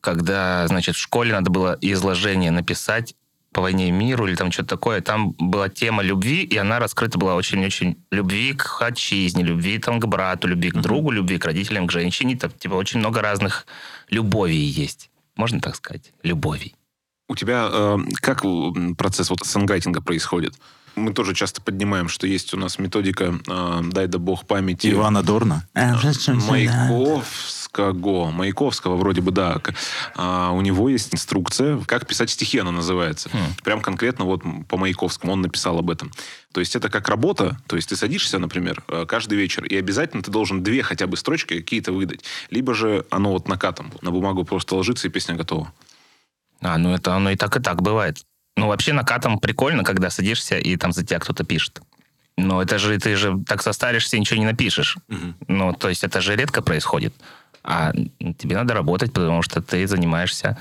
когда, 0.00 0.66
значит, 0.68 0.94
в 0.94 1.00
школе 1.00 1.32
надо 1.32 1.50
было 1.50 1.76
изложение 1.80 2.52
написать 2.52 3.16
по 3.52 3.60
войне 3.60 3.88
и 3.88 3.90
миру 3.90 4.28
или 4.28 4.36
там 4.36 4.52
что-то 4.52 4.70
такое, 4.76 5.00
там 5.00 5.32
была 5.32 5.68
тема 5.68 6.02
любви, 6.02 6.44
и 6.44 6.56
она 6.56 6.78
раскрыта 6.78 7.18
была 7.18 7.34
очень-очень 7.34 8.02
любви 8.12 8.54
к 8.54 8.80
отчизне, 8.80 9.42
любви 9.42 9.78
там 9.78 10.00
к 10.00 10.06
брату, 10.06 10.46
любви 10.46 10.70
к 10.70 10.76
другу, 10.76 11.10
любви 11.10 11.38
к 11.38 11.44
родителям, 11.44 11.86
к 11.88 11.92
женщине. 11.92 12.36
Там, 12.36 12.50
типа, 12.52 12.74
очень 12.74 13.00
много 13.00 13.20
разных 13.20 13.66
любовей 14.08 14.64
есть. 14.64 15.10
Можно 15.36 15.60
так 15.60 15.76
сказать? 15.76 16.12
Любовей. 16.22 16.74
У 17.28 17.34
тебя 17.36 17.68
э, 17.72 17.98
как 18.16 18.44
м, 18.44 18.94
процесс 18.96 19.30
вот 19.30 19.40
санграйтинга 19.44 20.02
происходит? 20.02 20.54
Мы 20.94 21.14
тоже 21.14 21.34
часто 21.34 21.62
поднимаем, 21.62 22.08
что 22.08 22.26
есть 22.26 22.52
у 22.52 22.58
нас 22.58 22.78
методика 22.78 23.38
э, 23.48 23.80
«Дай 23.84 24.06
да 24.06 24.18
бог 24.18 24.46
памяти». 24.46 24.90
Ивана 24.90 25.22
Дорна? 25.22 25.66
Маяковского. 27.78 28.30
Маяковского 28.30 28.96
вроде 28.96 29.20
бы, 29.20 29.30
да. 29.30 29.60
А, 30.14 30.50
у 30.52 30.60
него 30.60 30.88
есть 30.88 31.14
инструкция, 31.14 31.78
как 31.86 32.06
писать 32.06 32.30
стихи, 32.30 32.58
она 32.58 32.70
называется. 32.70 33.30
Хм. 33.32 33.54
Прям 33.64 33.80
конкретно 33.80 34.24
вот 34.24 34.42
по 34.68 34.76
Маяковскому 34.76 35.32
он 35.32 35.40
написал 35.40 35.78
об 35.78 35.90
этом. 35.90 36.12
То 36.52 36.60
есть 36.60 36.76
это 36.76 36.90
как 36.90 37.08
работа, 37.08 37.56
то 37.66 37.76
есть 37.76 37.88
ты 37.88 37.96
садишься, 37.96 38.38
например, 38.38 38.82
э, 38.88 39.06
каждый 39.06 39.38
вечер, 39.38 39.64
и 39.64 39.76
обязательно 39.76 40.22
ты 40.22 40.30
должен 40.30 40.62
две 40.62 40.82
хотя 40.82 41.06
бы 41.06 41.16
строчки 41.16 41.58
какие-то 41.58 41.92
выдать. 41.92 42.24
Либо 42.50 42.74
же 42.74 43.06
оно 43.10 43.32
вот 43.32 43.48
накатом 43.48 43.92
на 44.02 44.10
бумагу 44.10 44.44
просто 44.44 44.74
ложится, 44.76 45.08
и 45.08 45.10
песня 45.10 45.34
готова. 45.34 45.72
А, 46.60 46.76
ну 46.78 46.94
это 46.94 47.14
оно 47.14 47.30
и 47.30 47.36
так, 47.36 47.56
и 47.56 47.60
так 47.60 47.82
бывает. 47.82 48.18
Ну, 48.56 48.68
вообще 48.68 48.92
накатом 48.92 49.38
прикольно, 49.38 49.82
когда 49.82 50.10
садишься, 50.10 50.58
и 50.58 50.76
там 50.76 50.92
за 50.92 51.04
тебя 51.04 51.18
кто-то 51.18 51.42
пишет. 51.42 51.80
Но 52.36 52.62
это 52.62 52.78
же, 52.78 52.98
ты 52.98 53.16
же 53.16 53.42
так 53.46 53.62
состаришься 53.62 54.16
и 54.16 54.20
ничего 54.20 54.38
не 54.38 54.46
напишешь. 54.46 54.98
Ну, 55.48 55.72
то 55.72 55.88
есть 55.88 56.04
это 56.04 56.20
же 56.20 56.36
редко 56.36 56.62
происходит. 56.62 57.14
А 57.64 57.92
тебе 58.38 58.56
надо 58.56 58.74
работать, 58.74 59.12
потому 59.12 59.42
что 59.42 59.62
ты 59.62 59.86
занимаешься 59.86 60.58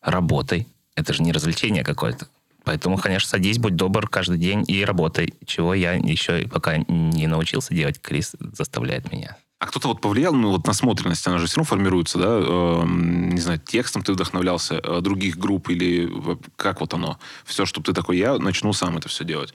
работой. 0.00 0.66
Это 0.94 1.12
же 1.12 1.22
не 1.22 1.32
развлечение 1.32 1.84
какое-то. 1.84 2.28
Поэтому, 2.64 2.96
конечно, 2.98 3.28
садись, 3.28 3.58
будь 3.58 3.76
добр 3.76 4.08
каждый 4.08 4.38
день 4.38 4.64
и 4.66 4.84
работай. 4.84 5.34
Чего 5.44 5.74
я 5.74 5.92
еще 5.92 6.48
пока 6.48 6.78
не 6.78 7.26
научился 7.26 7.74
делать, 7.74 8.00
Крис 8.00 8.34
заставляет 8.52 9.12
меня. 9.12 9.36
А 9.58 9.66
кто-то 9.66 9.88
вот 9.88 10.00
повлиял, 10.00 10.34
ну, 10.34 10.50
вот 10.50 10.66
насмотренность, 10.66 11.26
она 11.26 11.38
же 11.38 11.46
все 11.46 11.56
равно 11.56 11.68
формируется, 11.68 12.18
да? 12.18 12.26
Эм, 12.26 13.30
не 13.30 13.40
знаю, 13.40 13.58
текстом 13.58 14.02
ты 14.02 14.12
вдохновлялся, 14.12 14.74
э, 14.82 15.00
других 15.00 15.38
групп 15.38 15.70
или 15.70 16.06
в- 16.06 16.38
как 16.56 16.80
вот 16.80 16.92
оно? 16.92 17.18
Все, 17.44 17.64
чтобы 17.64 17.86
ты 17.86 17.94
такой, 17.94 18.18
я 18.18 18.36
начну 18.38 18.72
сам 18.74 18.98
это 18.98 19.08
все 19.08 19.24
делать. 19.24 19.54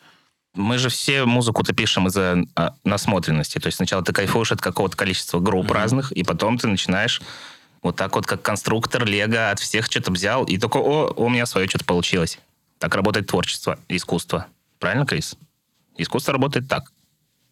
Мы 0.54 0.78
же 0.78 0.90
все 0.90 1.26
музыку-то 1.26 1.74
пишем 1.74 2.08
из-за 2.08 2.44
а, 2.56 2.74
насмотренности. 2.84 3.58
То 3.60 3.68
есть 3.68 3.78
сначала 3.78 4.04
ты 4.04 4.12
кайфуешь 4.12 4.52
от 4.52 4.62
какого-то 4.62 4.98
количества 4.98 5.40
групп 5.40 5.72
разных, 5.72 6.12
и 6.12 6.24
потом 6.24 6.58
ты 6.58 6.68
начинаешь 6.68 7.22
вот 7.82 7.96
так 7.96 8.16
вот, 8.16 8.26
как 8.26 8.42
конструктор 8.42 9.06
Лего, 9.06 9.52
от 9.52 9.60
всех 9.60 9.86
что-то 9.86 10.12
взял, 10.12 10.44
и 10.44 10.58
такой, 10.58 10.82
о, 10.82 11.14
у 11.16 11.30
меня 11.30 11.46
свое 11.46 11.68
что-то 11.68 11.86
получилось. 11.86 12.40
Так 12.80 12.96
работает 12.96 13.28
творчество, 13.28 13.80
искусство. 13.88 14.48
Правильно, 14.80 15.06
Крис? 15.06 15.36
Искусство 15.98 16.34
работает 16.34 16.68
так. 16.68 16.92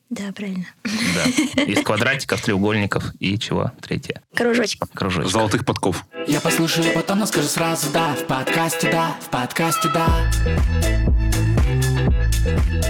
Да, 0.09 0.31
правильно. 0.35 0.65
Да. 0.83 1.61
Из 1.63 1.83
квадратиков, 1.83 2.41
треугольников 2.41 3.13
и 3.19 3.37
чего? 3.37 3.71
Третье. 3.79 4.21
Кружочек. 4.35 4.83
Кружочек. 4.93 5.31
Золотых 5.31 5.65
подков. 5.65 6.03
Я 6.27 6.41
послушаю, 6.41 6.91
потом, 6.93 7.19
но 7.19 7.27
скажу 7.27 7.47
сразу 7.47 7.91
да 7.91 8.15
В 8.15 8.25
подкасте 8.25 8.91
да, 8.91 9.15
в 9.21 9.29
подкасте 9.29 9.87
да 9.93 11.18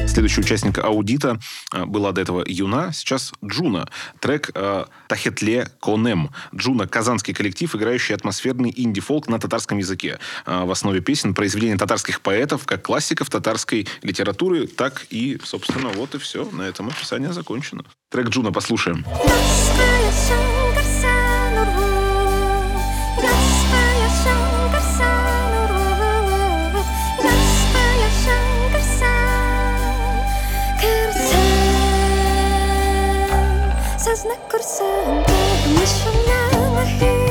Следующий 0.08 0.42
участник 0.42 0.78
аудита 0.80 1.40
э, 1.74 1.86
была 1.86 2.12
до 2.12 2.22
этого 2.22 2.44
Юна, 2.46 2.92
сейчас 2.92 3.32
Джуна. 3.44 3.88
Трек 4.20 4.52
э, 4.54 4.86
Бәхетле 5.08 5.70
көнем. 5.80 6.32
Джуна– 6.54 6.88
казанский 6.90 7.34
коллектив, 7.34 7.74
играющий 7.76 8.16
атмосферный 8.16 8.74
инди-фолк 8.76 9.28
на 9.28 9.40
татарском 9.40 9.78
языке. 9.78 10.20
Э, 10.46 10.66
в 10.66 10.72
основе 10.72 11.02
песен 11.02 11.34
произведения 11.34 11.78
татарских 11.78 12.22
поэтов, 12.22 12.66
как 12.66 12.84
классиков 12.84 13.30
татарской 13.30 13.88
литературы, 14.02 14.68
так 14.68 15.06
и, 15.10 15.40
собственно, 15.44 15.90
вот 15.90 16.16
и 16.16 16.18
все. 16.18 16.50
На 16.52 16.64
этом 16.64 16.90
описание 16.90 17.32
закончено. 17.32 17.84
Трек 18.10 18.30
Джуна 18.30 18.52
послушаем. 18.52 19.06
Сезне 34.09 34.39
көрсен 34.53 35.23
төгмішіңнің 35.29 36.83
хин 36.97 37.05
дәхәдәләккән 37.05 37.28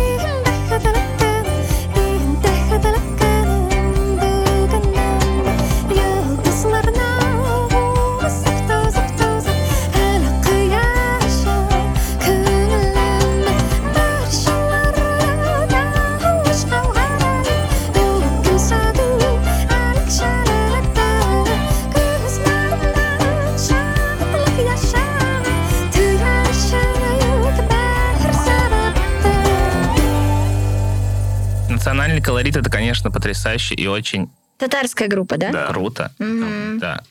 колорит 32.38 32.56
это, 32.56 32.70
конечно, 32.70 33.10
потрясающе 33.10 33.74
и 33.74 33.86
очень 33.88 34.30
Татарская 34.58 35.08
группа, 35.08 35.36
да? 35.36 35.50
Да. 35.50 35.66
круто. 35.66 36.12
Мгм. 36.18 36.78
Да. 36.78 37.02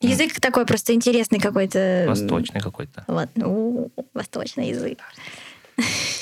Язык 0.00 0.40
такой 0.40 0.66
просто 0.66 0.92
интересный 0.92 1.40
какой-то. 1.40 2.04
Восточный 2.06 2.60
какой-то. 2.60 3.04
Вот, 3.06 3.28
ну, 3.34 3.90
восточный 4.12 4.68
язык. 4.68 4.98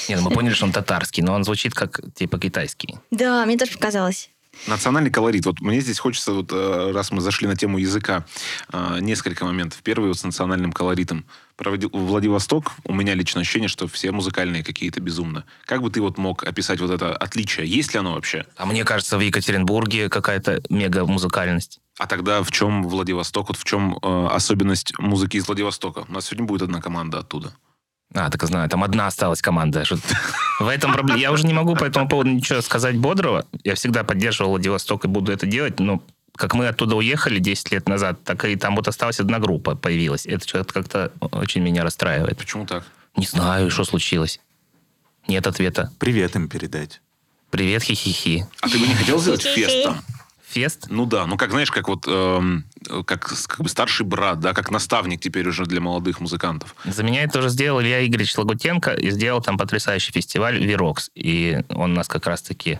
Не, 0.08 0.16
ну 0.16 0.22
мы 0.22 0.30
поняли, 0.30 0.54
что 0.54 0.66
он 0.66 0.72
татарский, 0.72 1.22
но 1.24 1.34
он 1.34 1.44
звучит 1.44 1.74
как 1.74 2.00
типа 2.14 2.38
китайский. 2.38 2.96
Да, 3.10 3.44
мне 3.46 3.58
тоже 3.58 3.72
показалось. 3.72 4.30
Национальный 4.66 5.10
колорит. 5.10 5.44
Вот 5.46 5.60
мне 5.60 5.80
здесь 5.80 5.98
хочется, 5.98 6.32
вот, 6.32 6.50
э, 6.52 6.92
раз 6.94 7.10
мы 7.10 7.20
зашли 7.20 7.48
на 7.48 7.56
тему 7.56 7.78
языка, 7.78 8.24
э, 8.72 8.98
несколько 9.00 9.44
моментов. 9.44 9.80
Первый 9.82 10.08
вот 10.08 10.18
с 10.18 10.24
национальным 10.24 10.72
колоритом. 10.72 11.24
Про 11.56 11.70
Влади- 11.70 11.90
Владивосток 11.92 12.72
у 12.84 12.94
меня 12.94 13.14
лично 13.14 13.40
ощущение, 13.40 13.68
что 13.68 13.88
все 13.88 14.12
музыкальные 14.12 14.62
какие-то 14.64 15.00
безумно. 15.00 15.44
Как 15.64 15.82
бы 15.82 15.90
ты 15.90 16.00
вот 16.00 16.16
мог 16.16 16.44
описать 16.44 16.80
вот 16.80 16.90
это 16.90 17.16
отличие? 17.16 17.66
Есть 17.66 17.92
ли 17.92 18.00
оно 18.00 18.14
вообще? 18.14 18.46
А 18.56 18.64
мне 18.66 18.84
кажется, 18.84 19.18
в 19.18 19.20
Екатеринбурге 19.20 20.08
какая-то 20.08 20.62
мега 20.70 21.04
музыкальность. 21.06 21.80
А 21.98 22.06
тогда 22.06 22.42
в 22.42 22.50
чем 22.50 22.84
Владивосток? 22.84 23.48
Вот 23.48 23.58
в 23.58 23.64
чем 23.64 23.98
э, 24.00 24.26
особенность 24.30 24.96
музыки 24.98 25.36
из 25.36 25.46
Владивостока? 25.46 26.04
У 26.08 26.12
нас 26.12 26.26
сегодня 26.26 26.46
будет 26.46 26.62
одна 26.62 26.80
команда 26.80 27.18
оттуда. 27.18 27.52
А, 28.14 28.30
так 28.30 28.42
и 28.42 28.46
знаю, 28.46 28.68
там 28.68 28.84
одна 28.84 29.06
осталась 29.06 29.40
команда. 29.40 29.84
В 30.60 30.68
этом 30.68 30.92
проблема. 30.92 31.18
Я 31.18 31.32
уже 31.32 31.46
не 31.46 31.54
могу 31.54 31.74
по 31.74 31.84
этому 31.84 32.08
поводу 32.08 32.30
ничего 32.30 32.60
сказать 32.60 32.96
бодрого. 32.96 33.46
Я 33.64 33.74
всегда 33.74 34.04
поддерживал 34.04 34.50
Владивосток 34.50 35.04
и 35.04 35.08
буду 35.08 35.32
это 35.32 35.46
делать, 35.46 35.80
но 35.80 36.02
как 36.36 36.54
мы 36.54 36.68
оттуда 36.68 36.96
уехали 36.96 37.38
10 37.38 37.72
лет 37.72 37.88
назад, 37.88 38.22
так 38.24 38.44
и 38.44 38.56
там 38.56 38.76
вот 38.76 38.88
осталась 38.88 39.20
одна 39.20 39.38
группа 39.38 39.74
появилась. 39.74 40.26
Это 40.26 40.46
что-то 40.46 40.72
как-то 40.72 41.12
очень 41.20 41.62
меня 41.62 41.84
расстраивает. 41.84 42.38
Почему 42.38 42.66
так? 42.66 42.84
Не 43.16 43.26
знаю, 43.26 43.70
что 43.70 43.84
случилось. 43.84 44.40
Нет 45.28 45.46
ответа. 45.46 45.90
Привет 45.98 46.36
им 46.36 46.48
передать. 46.48 47.00
Привет, 47.50 47.82
хихихи. 47.82 48.46
А 48.60 48.68
ты 48.68 48.78
бы 48.78 48.86
не 48.86 48.94
хотел 48.94 49.20
сделать 49.20 49.42
фест 49.42 49.84
там? 49.84 50.02
Фест? 50.48 50.86
Ну 50.88 51.06
да, 51.06 51.26
ну 51.26 51.36
как, 51.36 51.50
знаешь, 51.50 51.70
как 51.70 51.88
вот 51.88 52.06
эм, 52.06 52.64
как, 53.04 53.32
как 53.46 53.60
бы 53.60 53.68
старший 53.68 54.06
брат, 54.06 54.40
да, 54.40 54.52
как 54.52 54.70
наставник 54.70 55.20
теперь 55.20 55.48
уже 55.48 55.66
для 55.66 55.80
молодых 55.80 56.20
музыкантов. 56.20 56.74
За 56.84 57.02
меня 57.02 57.22
это 57.24 57.38
уже 57.38 57.48
сделал 57.48 57.80
Илья 57.80 58.04
Игоревич 58.06 58.36
Лагутенко 58.36 58.92
и 58.92 59.10
сделал 59.10 59.40
там 59.40 59.58
потрясающий 59.58 60.12
фестиваль 60.12 60.62
«Вирокс». 60.62 61.10
И 61.14 61.62
он 61.68 61.94
нас 61.94 62.08
как 62.08 62.26
раз-таки 62.26 62.78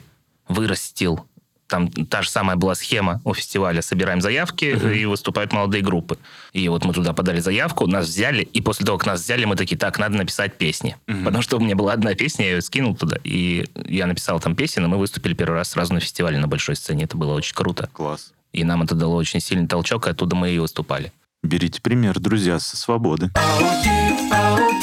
вырастил. 0.49 1.27
Там 1.69 1.91
та 1.91 2.21
же 2.21 2.29
самая 2.29 2.57
была 2.57 2.75
схема 2.75 3.23
у 3.25 3.33
фестиваля. 3.33 3.81
Собираем 3.81 4.21
заявки, 4.21 4.67
и 4.67 5.07
выступают 5.07 5.55
молодые 5.55 5.83
группы. 5.83 6.19
И 6.53 6.69
вот 6.69 6.85
мы 6.85 6.93
туда 6.93 7.15
подали 7.15 7.41
заявку, 7.41 7.87
нас 7.87 8.09
взяли, 8.09 8.43
и 8.43 8.61
после 8.61 8.85
того, 8.85 8.99
как 8.99 9.07
нас 9.07 9.23
взяли, 9.23 9.47
мы 9.47 9.57
такие, 9.57 9.79
так, 9.79 9.99
надо 9.99 10.19
написать 10.19 10.59
песни. 10.59 10.97
Потому 11.07 11.41
что 11.41 11.57
у 11.57 11.61
меня 11.61 11.75
была 11.75 11.95
одна 11.95 12.15
песня, 12.15 12.45
я 12.45 12.51
ее 12.57 12.61
скинул 12.61 12.95
туда, 12.95 13.17
и 13.25 13.65
я 13.87 14.07
написал 14.07 14.39
там 14.39 14.55
песен, 14.55 14.85
и 14.85 14.89
мы 14.89 14.99
выступили 14.99 15.33
первый 15.33 15.55
раз 15.55 15.71
сразу 15.71 15.95
на 15.95 16.01
фестивале 16.01 16.39
на 16.39 16.47
большой 16.47 16.77
сцене. 16.77 17.05
Это 17.05 17.17
было 17.17 17.33
очень 17.33 17.55
круто. 17.55 17.89
Класс. 17.95 18.33
И 18.53 18.65
нам 18.65 18.83
это 18.83 18.95
дало 18.95 19.17
очень 19.17 19.41
сильный 19.41 19.67
толчок, 19.67 20.07
и 20.07 20.11
оттуда 20.11 20.37
мы 20.37 20.51
и 20.51 20.59
выступали. 20.59 21.13
Берите 21.43 21.81
пример, 21.81 22.21
друзья, 22.21 22.61
со 22.61 22.77
свободы. 22.77 23.31
Аудит, 23.35 24.33
аудит, 24.33 24.83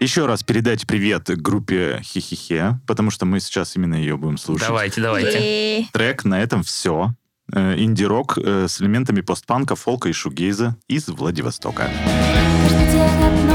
Еще 0.00 0.26
раз 0.26 0.42
передайте 0.42 0.86
привет 0.86 1.30
группе 1.40 2.00
Хихихе, 2.02 2.80
потому 2.86 3.10
что 3.10 3.26
мы 3.26 3.40
сейчас 3.40 3.76
именно 3.76 3.94
ее 3.94 4.16
будем 4.16 4.38
слушать. 4.38 4.68
Давайте, 4.68 5.00
давайте. 5.00 5.86
Трек 5.92 6.24
на 6.24 6.42
этом 6.42 6.62
все. 6.62 7.14
Э, 7.52 7.74
Инди-рок 7.78 8.38
э, 8.38 8.66
с 8.68 8.80
элементами 8.80 9.20
постпанка, 9.20 9.76
фолка 9.76 10.08
и 10.08 10.12
шугейза 10.12 10.76
из 10.88 11.08
Владивостока. 11.08 11.90
Каждый 12.68 13.49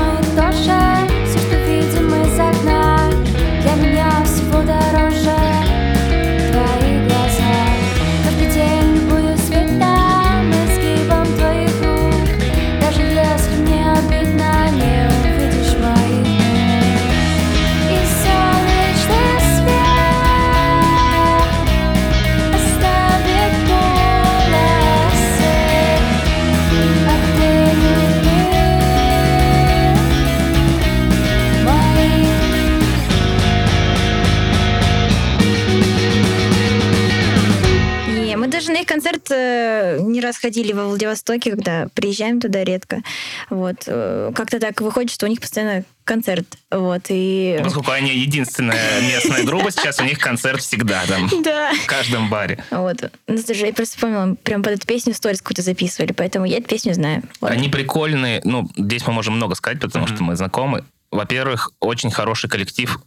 раз 40.26 40.38
ходили 40.38 40.74
во 40.74 40.86
Владивостоке, 40.88 41.52
когда 41.52 41.88
приезжаем 41.94 42.40
туда 42.42 42.64
редко. 42.64 43.02
Вот. 43.50 43.84
э, 43.88 44.32
Как-то 44.36 44.60
так 44.60 44.82
выходит, 44.82 45.12
что 45.12 45.26
у 45.26 45.30
них 45.30 45.40
постоянно 45.40 45.84
концерт. 46.04 46.46
Вот. 46.70 47.04
И... 47.10 47.60
Поскольку 47.64 47.92
они 47.92 48.16
единственная 48.16 49.02
местная 49.02 49.44
группа, 49.44 49.72
сейчас 49.72 50.00
у 50.00 50.04
них 50.04 50.20
концерт 50.20 50.62
всегда 50.62 51.04
там, 51.08 51.30
Да. 51.44 51.74
в 51.74 51.86
каждом 51.88 52.30
баре. 52.30 52.64
Вот. 52.72 53.12
Ну, 53.28 53.38
даже 53.48 53.66
я 53.66 53.74
просто 53.74 53.96
вспомнила, 53.96 54.36
прям 54.36 54.62
под 54.64 54.74
эту 54.74 54.86
песню 54.88 55.14
сторис 55.14 55.42
какую-то 55.42 55.62
записывали, 55.62 56.12
поэтому 56.12 56.46
я 56.46 56.58
эту 56.58 56.68
песню 56.68 56.94
знаю. 56.94 57.24
Вот. 57.42 57.52
Они 57.52 57.70
прикольные. 57.70 58.42
Ну, 58.44 58.70
здесь 58.78 59.06
мы 59.08 59.14
можем 59.14 59.36
много 59.36 59.56
сказать, 59.56 59.80
потому 59.80 60.08
что 60.08 60.22
мы 60.24 60.36
знакомы. 60.36 60.84
Во-первых, 61.12 61.72
очень 61.80 62.12
хороший 62.12 62.50
коллектив, 62.50 63.00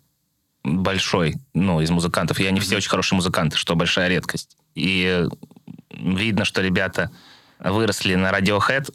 большой, 0.65 1.37
ну, 1.55 1.81
из 1.81 1.91
музыкантов. 1.91 2.41
И 2.41 2.47
они 2.47 2.61
все 2.61 2.77
очень 2.77 2.89
хорошие 2.91 3.17
музыканты, 3.17 3.57
что 3.57 3.75
большая 3.77 4.09
редкость. 4.09 4.57
И 4.75 5.25
видно, 5.91 6.45
что 6.45 6.61
ребята 6.61 7.11
выросли 7.59 8.15
на 8.15 8.31
Radiohead, 8.31 8.93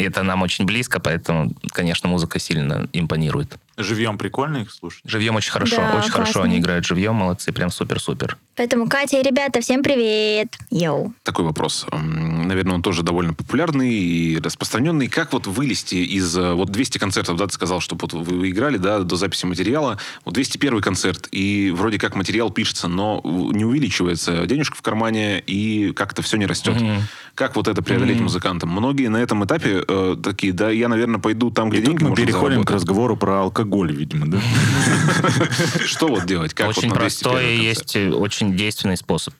и 0.00 0.04
это 0.04 0.22
нам 0.22 0.42
очень 0.42 0.64
близко, 0.64 0.98
поэтому, 1.00 1.52
конечно, 1.72 2.08
музыка 2.08 2.38
сильно 2.38 2.88
импонирует. 2.92 3.56
Живьем 3.76 4.18
прикольно 4.18 4.58
их 4.58 4.70
слушать? 4.72 5.00
Живьем 5.06 5.36
очень 5.36 5.52
хорошо, 5.52 5.76
Да, 5.76 5.98
очень 5.98 6.10
хорошо 6.10 6.32
классно. 6.34 6.42
они 6.50 6.58
играют 6.58 6.84
живьем, 6.84 7.14
молодцы, 7.14 7.50
прям 7.52 7.70
супер-супер. 7.70 8.36
Поэтому, 8.56 8.86
Катя 8.88 9.18
и 9.18 9.22
ребята, 9.22 9.62
всем 9.62 9.82
привет! 9.82 10.54
Йоу! 10.70 11.14
Такой 11.22 11.46
вопрос. 11.46 11.86
Наверное, 11.90 12.74
он 12.74 12.82
тоже 12.82 13.02
довольно 13.02 13.32
популярный 13.32 13.90
и 13.94 14.38
распространенный. 14.38 15.08
Как 15.08 15.32
вот 15.32 15.46
вылезти 15.46 15.94
из... 15.94 16.36
э, 16.36 16.52
Вот 16.52 16.70
200 16.70 16.98
концертов, 16.98 17.36
да, 17.38 17.46
ты 17.46 17.54
сказал, 17.54 17.80
что 17.80 17.96
вот 17.98 18.12
вы 18.12 18.50
играли, 18.50 18.76
да, 18.76 18.98
до 19.00 19.16
записи 19.16 19.46
материала. 19.46 19.98
Вот 20.26 20.34
201 20.34 20.82
концерт, 20.82 21.28
и 21.32 21.72
вроде 21.74 21.98
как 21.98 22.14
материал 22.16 22.50
пишется, 22.50 22.86
но 22.88 23.22
не 23.24 23.64
увеличивается 23.64 24.44
денежка 24.46 24.76
в 24.76 24.82
кармане, 24.82 25.40
и 25.40 25.92
как-то 25.94 26.20
все 26.20 26.36
не 26.36 26.44
растет. 26.44 26.78
Мгм. 26.78 27.02
Как 27.34 27.56
вот 27.56 27.66
это 27.68 27.80
преодолеть 27.82 28.16
Мгм. 28.16 28.24
музыкантам? 28.24 28.68
Многие 28.70 29.08
на 29.08 29.16
этом 29.16 29.42
этапе 29.46 29.82
э, 29.90 30.16
такие, 30.22 30.52
да, 30.52 30.70
я, 30.70 30.88
наверное, 30.88 31.20
пойду 31.20 31.50
там, 31.50 31.70
где 31.70 31.80
И 31.80 31.84
тут 31.84 31.98
деньги 31.98 32.04
мы 32.10 32.16
переходим 32.16 32.62
к 32.62 32.68
заработать». 32.68 32.74
разговору 32.74 33.16
про 33.16 33.40
алкоголь, 33.40 33.92
видимо, 33.92 34.26
да? 34.26 34.40
Что 35.84 36.08
вот 36.08 36.26
делать? 36.26 36.54
Как 36.54 36.68
очень 36.68 36.88
вот 36.88 36.94
на 36.94 37.00
201 37.00 37.32
простой 37.32 37.56
есть 37.56 37.96
э, 37.96 38.10
очень 38.10 38.56
действенный 38.56 38.96
способ. 38.96 39.34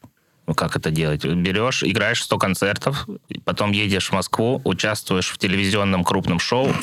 Ну, 0.46 0.54
как 0.54 0.76
это 0.76 0.90
делать? 0.90 1.24
Берешь, 1.24 1.84
играешь 1.84 2.22
100 2.24 2.38
концертов, 2.38 3.06
потом 3.44 3.70
едешь 3.70 4.08
в 4.08 4.12
Москву, 4.12 4.60
участвуешь 4.64 5.30
в 5.30 5.38
телевизионном 5.38 6.02
крупном 6.02 6.40
шоу, 6.40 6.74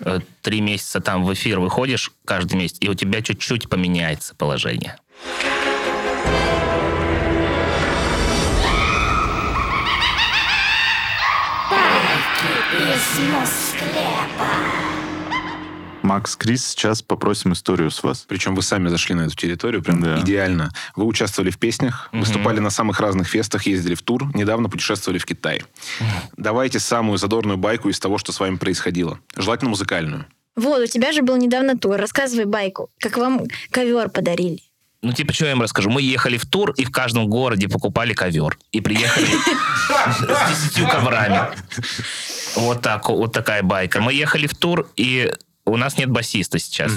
э, 0.00 0.20
три 0.40 0.60
месяца 0.60 1.00
там 1.00 1.24
в 1.24 1.32
эфир 1.32 1.58
выходишь 1.58 2.12
каждый 2.24 2.54
месяц, 2.58 2.76
и 2.80 2.88
у 2.88 2.94
тебя 2.94 3.20
чуть-чуть 3.20 3.68
поменяется 3.68 4.34
положение. 4.36 4.98
Макс, 16.02 16.34
Крис, 16.36 16.66
сейчас 16.66 17.00
попросим 17.00 17.52
историю 17.52 17.90
с 17.90 18.02
вас. 18.02 18.24
Причем 18.28 18.54
вы 18.56 18.62
сами 18.62 18.88
зашли 18.88 19.14
на 19.14 19.22
эту 19.22 19.36
территорию, 19.36 19.82
прям 19.82 20.00
Да. 20.02 20.20
идеально. 20.20 20.70
Вы 20.96 21.04
участвовали 21.04 21.50
в 21.50 21.58
песнях, 21.58 22.08
Мгм. 22.12 22.22
выступали 22.22 22.58
на 22.58 22.70
самых 22.70 22.98
разных 23.00 23.28
фестах, 23.28 23.66
ездили 23.66 23.94
в 23.94 24.02
тур, 24.02 24.24
недавно 24.34 24.68
путешествовали 24.68 25.18
в 25.18 25.24
Китай. 25.24 25.62
Давайте 26.36 26.80
самую 26.80 27.18
задорную 27.18 27.56
байку 27.56 27.88
из 27.88 28.00
того, 28.00 28.18
что 28.18 28.32
с 28.32 28.40
вами 28.40 28.56
происходило. 28.56 29.20
Желательно 29.36 29.70
музыкальную. 29.70 30.26
Вот, 30.56 30.82
у 30.82 30.86
тебя 30.86 31.12
же 31.12 31.22
был 31.22 31.36
недавно 31.36 31.78
тур. 31.78 31.96
Рассказывай 31.96 32.44
байку. 32.46 32.90
Как 32.98 33.16
вам 33.16 33.42
ковер 33.70 34.08
подарили? 34.10 34.60
Ну, 35.02 35.12
типа, 35.12 35.32
что 35.32 35.46
я 35.46 35.52
им 35.52 35.62
расскажу? 35.62 35.90
Мы 35.90 36.00
ехали 36.00 36.36
в 36.36 36.46
тур, 36.46 36.70
и 36.72 36.84
в 36.84 36.92
каждом 36.92 37.26
городе 37.26 37.68
покупали 37.68 38.14
ковер. 38.14 38.56
И 38.70 38.80
приехали 38.80 39.26
с 39.26 40.48
десятью 40.48 40.88
коврами. 40.88 41.40
Вот 42.54 42.82
так, 42.82 43.08
вот 43.08 43.32
такая 43.32 43.64
байка. 43.64 44.00
Мы 44.00 44.14
ехали 44.14 44.46
в 44.46 44.54
тур, 44.54 44.88
и 44.96 45.32
у 45.64 45.76
нас 45.76 45.98
нет 45.98 46.08
басиста 46.08 46.60
сейчас. 46.60 46.92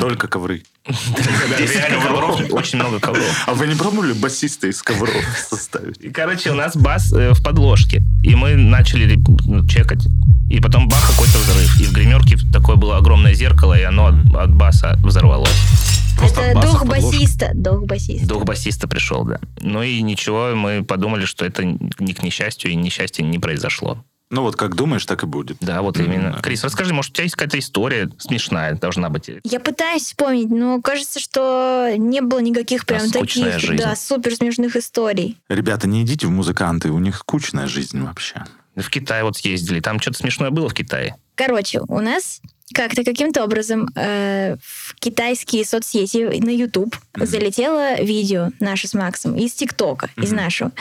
Только 0.00 0.28
ковры. 0.28 0.62
Да, 0.86 1.58
реально 1.58 2.00
ковров, 2.00 2.40
очень 2.52 2.78
много 2.78 3.00
ковров. 3.00 3.44
А 3.46 3.52
вы 3.52 3.66
не 3.66 3.74
пробовали 3.74 4.14
басиста 4.14 4.68
из 4.68 4.82
ковров 4.82 5.22
составить? 5.50 5.98
И, 6.00 6.10
короче, 6.10 6.52
у 6.52 6.54
нас 6.54 6.74
бас 6.74 7.12
э, 7.12 7.32
в 7.32 7.42
подложке. 7.42 8.02
И 8.22 8.34
мы 8.34 8.54
начали 8.54 9.18
ну, 9.44 9.66
чекать. 9.66 10.06
И 10.48 10.60
потом 10.60 10.88
бах, 10.88 11.10
какой-то 11.10 11.38
взрыв. 11.38 11.80
И 11.80 11.84
в 11.84 11.92
гримерке 11.92 12.36
такое 12.50 12.76
было 12.76 12.96
огромное 12.96 13.34
зеркало, 13.34 13.78
и 13.78 13.82
оно 13.82 14.06
от 14.06 14.54
баса 14.54 14.98
взорвалось. 15.02 16.05
Просто 16.16 16.40
Это 16.40 16.60
дух 16.62 16.84
басиста. 16.86 17.50
Дух 17.54 17.84
басиста. 17.84 18.26
Дух 18.26 18.44
басиста 18.44 18.88
пришел, 18.88 19.24
да. 19.24 19.38
Ну 19.60 19.82
и 19.82 20.00
ничего, 20.02 20.54
мы 20.54 20.84
подумали, 20.84 21.24
что 21.24 21.44
это 21.44 21.64
не 21.64 22.14
к 22.14 22.22
несчастью, 22.22 22.70
и 22.70 22.74
несчастье 22.74 23.24
не 23.24 23.38
произошло. 23.38 24.04
Ну 24.28 24.42
вот 24.42 24.56
как 24.56 24.74
думаешь, 24.74 25.06
так 25.06 25.22
и 25.22 25.26
будет. 25.26 25.58
Да, 25.60 25.82
вот 25.82 25.98
Мгм. 25.98 26.04
именно. 26.12 26.38
Крис, 26.42 26.64
расскажи, 26.64 26.92
может, 26.92 27.12
у 27.12 27.14
тебя 27.14 27.24
есть 27.24 27.36
какая-то 27.36 27.58
история 27.60 28.10
смешная, 28.18 28.74
должна 28.74 29.08
быть. 29.08 29.30
Я 29.44 29.60
пытаюсь 29.60 30.02
вспомнить, 30.02 30.50
но 30.50 30.80
кажется, 30.82 31.20
что 31.20 31.92
не 31.96 32.20
было 32.22 32.40
никаких 32.40 32.86
прям 32.86 33.06
скучная 33.06 33.52
таких, 33.52 33.68
жизнь. 33.70 33.82
да, 33.84 33.94
супер 33.94 34.34
смешных 34.34 34.74
историй. 34.74 35.38
Ребята, 35.48 35.86
не 35.86 36.02
идите 36.02 36.26
в 36.26 36.30
музыканты, 36.30 36.90
у 36.90 36.98
них 36.98 37.18
скучная 37.18 37.68
жизнь 37.68 38.00
вообще. 38.02 38.44
В 38.74 38.90
Китай 38.90 39.22
вот 39.22 39.36
съездили, 39.36 39.78
там 39.80 40.00
что-то 40.00 40.18
смешное 40.18 40.50
было 40.50 40.68
в 40.68 40.74
Китае. 40.74 41.14
Короче, 41.36 41.80
у 41.86 42.00
нас 42.00 42.40
как-то 42.74 43.04
каким-то 43.04 43.44
образом 43.44 43.88
э, 43.94 44.56
в 44.60 44.94
китайские 44.96 45.64
соцсети 45.64 46.40
на 46.40 46.50
YouTube 46.50 46.96
залетело 47.14 48.00
видео 48.02 48.50
наше 48.60 48.88
с 48.88 48.94
Максом 48.94 49.36
из 49.36 49.52
ТикТока, 49.52 50.10
из 50.16 50.32
нашего. 50.32 50.72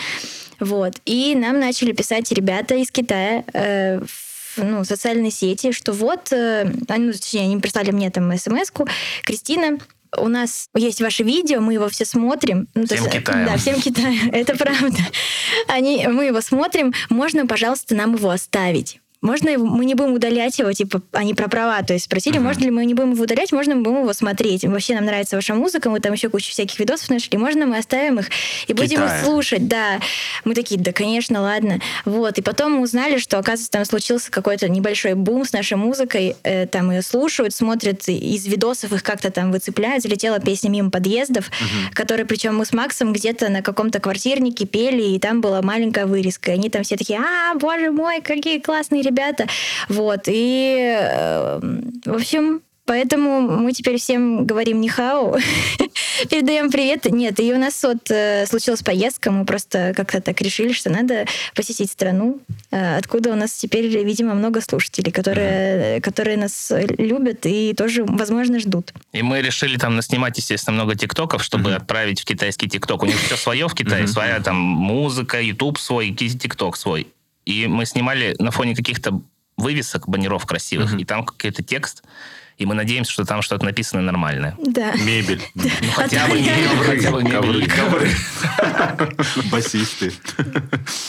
Вот. 0.60 0.94
И 1.06 1.36
нам 1.36 1.60
начали 1.60 1.92
писать 1.92 2.32
ребята 2.32 2.76
из 2.76 2.90
Китая 2.90 3.44
э, 3.54 4.00
в 4.00 4.64
ну, 4.64 4.84
социальной 4.84 5.32
сети, 5.32 5.72
что 5.72 5.92
вот, 5.92 6.32
э, 6.32 6.72
они, 6.88 7.06
ну, 7.06 7.12
точнее, 7.12 7.42
они 7.42 7.58
прислали 7.58 7.92
мне 7.92 8.10
там 8.10 8.36
смс-ку, 8.38 8.88
Кристина, 9.24 9.78
у 10.18 10.30
нас 10.30 10.70
есть 10.76 11.02
ваше 11.02 11.24
видео, 11.24 11.60
мы 11.60 11.74
его 11.74 11.90
все 11.90 12.06
смотрим. 12.06 12.68
Ну, 12.74 12.86
Всем 12.86 13.04
есть, 13.04 13.12
Китаю. 13.12 13.46
Да, 13.46 13.58
всем 13.58 13.82
Китаю, 13.82 14.18
это 14.32 14.56
правда. 14.56 14.98
Они, 15.68 16.08
мы 16.08 16.26
его 16.26 16.42
смотрим, 16.42 16.94
можно, 17.10 17.46
пожалуйста, 17.46 17.96
нам 17.96 18.16
его 18.16 18.30
оставить? 18.30 19.02
Можно 19.22 19.50
его- 19.50 19.66
мы 19.66 19.86
не 19.86 19.96
будем 19.96 20.14
удалять 20.14 20.60
его, 20.60 20.72
типа, 20.74 21.02
они 21.12 21.34
про 21.34 21.48
права, 21.48 21.82
то 21.82 21.94
есть 21.94 22.06
спросили, 22.06 22.38
можно 22.38 22.64
ли 22.64 22.72
мы 22.72 22.86
не 22.86 22.94
будем 22.94 23.14
его 23.14 23.24
удалять, 23.24 23.52
можно 23.52 23.76
мы 23.76 23.82
будем 23.84 24.02
его 24.02 24.14
смотреть. 24.14 24.64
Вообще 24.66 24.94
нам 24.96 25.06
нравится 25.06 25.36
ваша 25.36 25.56
музыка, 25.56 25.90
мы 25.90 26.00
там 26.00 26.14
еще 26.14 26.30
кучу 26.30 26.52
всяких 26.52 26.78
видосов 26.80 27.10
нашли, 27.10 27.38
можно 27.38 27.66
мы 27.66 27.78
оставим 27.78 28.20
их 28.20 28.30
и 28.68 28.74
будем 28.74 29.04
их 29.04 29.26
слушать, 29.26 29.68
да. 29.68 30.00
Мы 30.44 30.54
такие, 30.54 30.80
да, 30.80 30.92
конечно, 30.92 31.42
ладно. 31.42 31.80
Вот, 32.06 32.38
и 32.38 32.42
потом 32.42 32.74
мы 32.74 32.82
узнали, 32.82 33.18
что, 33.18 33.40
оказывается, 33.40 33.72
там 33.72 33.86
случился 33.86 34.30
какой-то 34.30 34.70
небольшой 34.70 35.14
бум 35.16 35.46
с 35.46 35.54
нашей 35.54 35.78
музыкой, 35.78 36.36
э, 36.44 36.68
там 36.68 36.92
ее 36.92 37.02
слушают, 37.02 37.54
смотрят, 37.56 38.08
из 38.08 38.46
видосов 38.46 38.92
их 38.94 39.02
как-то 39.04 39.32
там 39.32 39.52
выцепляют, 39.52 40.04
залетела 40.04 40.40
песня 40.40 40.70
«Мимо 40.70 40.92
подъездов», 40.92 41.50
которая, 41.94 42.26
причем 42.26 42.58
мы 42.58 42.66
с 42.66 42.74
Максом 42.74 43.14
где-то 43.14 43.50
на 43.50 43.62
каком-то 43.62 44.00
квартирнике 44.00 44.66
пели, 44.66 45.16
и 45.16 45.20
там 45.20 45.42
была 45.42 45.62
маленькая 45.62 46.06
вырезка. 46.06 46.52
И 46.52 46.54
они 46.56 46.70
там 46.70 46.84
все 46.84 46.98
такие, 46.98 47.20
а, 47.20 47.56
боже 47.56 47.92
мой, 47.92 48.22
какие 48.22 48.60
классные 48.60 49.02
ребята. 49.06 49.48
Вот, 49.90 50.24
и, 50.28 50.98
э, 51.00 51.60
в 52.06 52.14
общем, 52.14 52.62
Поэтому 52.86 53.42
мы 53.42 53.72
теперь 53.72 53.98
всем 53.98 54.46
говорим 54.46 54.80
нихау, 54.80 55.38
передаем 56.30 56.70
привет. 56.70 57.06
Нет, 57.06 57.40
и 57.40 57.52
у 57.52 57.58
нас 57.58 57.82
вот 57.82 58.12
э, 58.12 58.46
случилась 58.46 58.84
поездка, 58.84 59.32
мы 59.32 59.44
просто 59.46 59.94
как-то 59.96 60.22
так 60.22 60.40
решили, 60.42 60.72
что 60.72 60.92
надо 60.92 61.26
посетить 61.56 61.90
страну, 61.90 62.40
э, 62.70 62.98
откуда 62.98 63.32
у 63.32 63.36
нас 63.36 63.54
теперь, 63.54 63.88
видимо, 63.88 64.36
много 64.36 64.62
слушателей, 64.62 65.12
которые, 65.12 66.00
которые 66.02 66.38
нас 66.38 66.72
любят 67.00 67.48
и 67.48 67.74
тоже, 67.74 68.04
возможно, 68.06 68.60
ждут. 68.60 68.94
И 69.14 69.24
мы 69.24 69.42
решили 69.42 69.78
там 69.78 69.96
наснимать, 69.96 70.38
естественно, 70.38 70.76
много 70.76 70.96
тиктоков, 70.96 71.44
чтобы 71.44 71.74
отправить 71.74 72.22
в 72.22 72.26
китайский 72.26 72.70
тикток. 72.70 73.02
У 73.02 73.08
них 73.08 73.20
все 73.20 73.36
свое 73.36 73.68
в 73.68 73.74
Китае, 73.74 74.08
своя 74.08 74.40
там 74.42 74.58
музыка, 74.58 75.42
YouTube 75.42 75.80
свой, 75.80 76.12
тикток 76.12 76.78
свой. 76.78 77.08
И 77.46 77.68
мы 77.68 77.86
снимали 77.86 78.36
на 78.40 78.52
фоне 78.52 78.76
каких-то 78.76 79.22
вывесок, 79.58 80.08
баннеров 80.08 80.46
красивых, 80.46 81.00
и 81.00 81.06
там 81.06 81.26
какой-то 81.26 81.64
текст, 81.64 82.04
и 82.58 82.66
мы 82.66 82.74
надеемся, 82.74 83.12
что 83.12 83.26
там 83.26 83.42
что-то 83.42 83.66
написано 83.66 84.02
нормальное. 84.02 84.56
Да. 84.66 84.94
Мебель, 84.96 85.42
Ну, 85.56 85.70
хотя 85.94 86.28
бы 86.28 86.40
мебель, 86.40 86.78
хотя 86.86 87.12
бы 87.12 87.24
мебель. 87.24 87.70
басисты. 89.52 90.14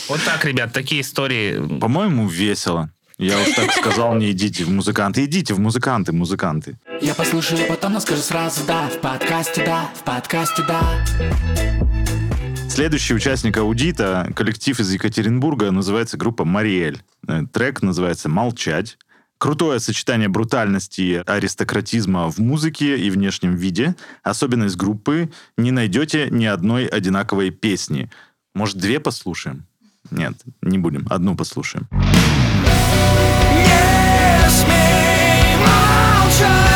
Вот 0.09 0.21
так, 0.23 0.43
ребят, 0.45 0.73
такие 0.73 1.01
истории. 1.01 1.79
По-моему, 1.79 2.27
весело. 2.27 2.89
Я 3.17 3.39
уж 3.39 3.55
так 3.55 3.71
сказал, 3.71 4.13
не 4.15 4.31
идите 4.31 4.63
в 4.63 4.69
музыканты. 4.69 5.25
Идите 5.25 5.53
в 5.53 5.59
музыканты, 5.59 6.11
музыканты. 6.11 6.77
Я 7.01 7.15
послушаю, 7.15 7.65
потом, 7.67 7.93
но 7.93 7.99
скажу 7.99 8.21
сразу 8.21 8.63
да 8.67 8.87
В 8.89 8.99
подкасте 8.99 9.65
да, 9.65 9.89
в 9.95 10.03
подкасте 10.03 10.63
да 10.67 11.96
Следующий 12.77 13.15
участник 13.15 13.57
аудита, 13.57 14.31
коллектив 14.35 14.79
из 14.79 14.91
Екатеринбурга, 14.91 15.71
называется 15.71 16.15
группа 16.15 16.45
«Мариэль». 16.45 17.01
Э, 17.27 17.41
Трек 17.51 17.81
называется 17.81 18.29
«Молчать». 18.29 18.99
Крутое 19.39 19.79
сочетание 19.79 20.27
брутальности 20.27 21.01
и 21.01 21.15
аристократизма 21.15 22.29
в 22.29 22.37
музыке 22.37 22.95
и 22.99 23.09
внешнем 23.09 23.55
виде. 23.55 23.95
Особенность 24.21 24.75
группы– 24.75 25.31
не 25.57 25.71
найдете 25.71 26.27
ни 26.29 26.45
одной 26.45 26.85
одинаковой 26.85 27.49
песни. 27.49 28.11
Может, 28.53 28.77
две 28.77 28.99
послушаем? 28.99 29.65
Нет, 30.11 30.35
не 30.61 30.77
будем. 30.77 31.07
Одну 31.09 31.35
послушаем. 31.35 31.87
Не 31.91 32.05
смей 34.51 35.55
молчать, 35.57 36.66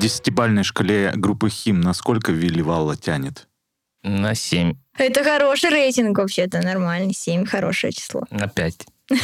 десятибальной 0.00 0.64
шкале 0.64 1.12
группы 1.14 1.48
«Хим» 1.48 1.80
насколько 1.80 2.32
Вилли 2.32 2.62
Валла 2.62 2.96
тянет? 2.96 3.46
На 4.02 4.34
7, 4.34 4.74
Это 4.96 5.22
хороший 5.22 5.70
рейтинг 5.70 6.18
вообще-то, 6.18 6.62
нормальный. 6.62 7.12
7 7.12 7.44
хорошее 7.44 7.92
число. 7.92 8.22
на 8.30 8.48
5. 8.48 8.86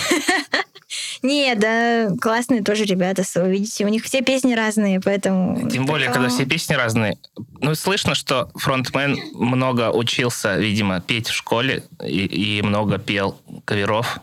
Не, 1.22 1.54
да, 1.56 2.10
классные 2.20 2.62
тоже 2.62 2.84
ребята, 2.84 3.22
вы 3.34 3.50
видите, 3.50 3.84
у 3.84 3.88
них 3.88 4.04
все 4.04 4.22
песни 4.22 4.54
разные, 4.54 5.00
поэтому... 5.00 5.68
Тем 5.68 5.84
более, 5.86 6.10
когда 6.10 6.28
все 6.28 6.44
песни 6.44 6.74
разные. 6.74 7.18
Ну, 7.60 7.74
слышно, 7.74 8.14
что 8.14 8.50
фронтмен 8.54 9.18
много 9.32 9.90
учился, 9.90 10.56
видимо, 10.56 11.00
петь 11.00 11.28
в 11.28 11.34
школе 11.34 11.82
и, 12.04 12.58
и 12.58 12.62
много 12.62 12.98
пел 12.98 13.40
каверов 13.64 14.20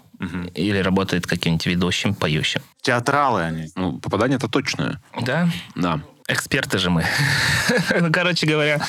или 0.56 0.78
работает 0.78 1.28
каким-нибудь 1.28 1.66
ведущим, 1.66 2.16
поющим. 2.16 2.62
Театралы 2.82 3.42
они. 3.42 3.68
Ну, 3.76 4.00
попадание 4.00 4.38
это 4.38 4.48
точное. 4.48 5.02
Да, 5.22 5.50
Да. 5.76 6.00
Эксперты 6.28 6.78
же 6.78 6.90
мы. 6.90 7.06
Ну, 8.00 8.12
короче 8.12 8.48
говоря, 8.48 8.82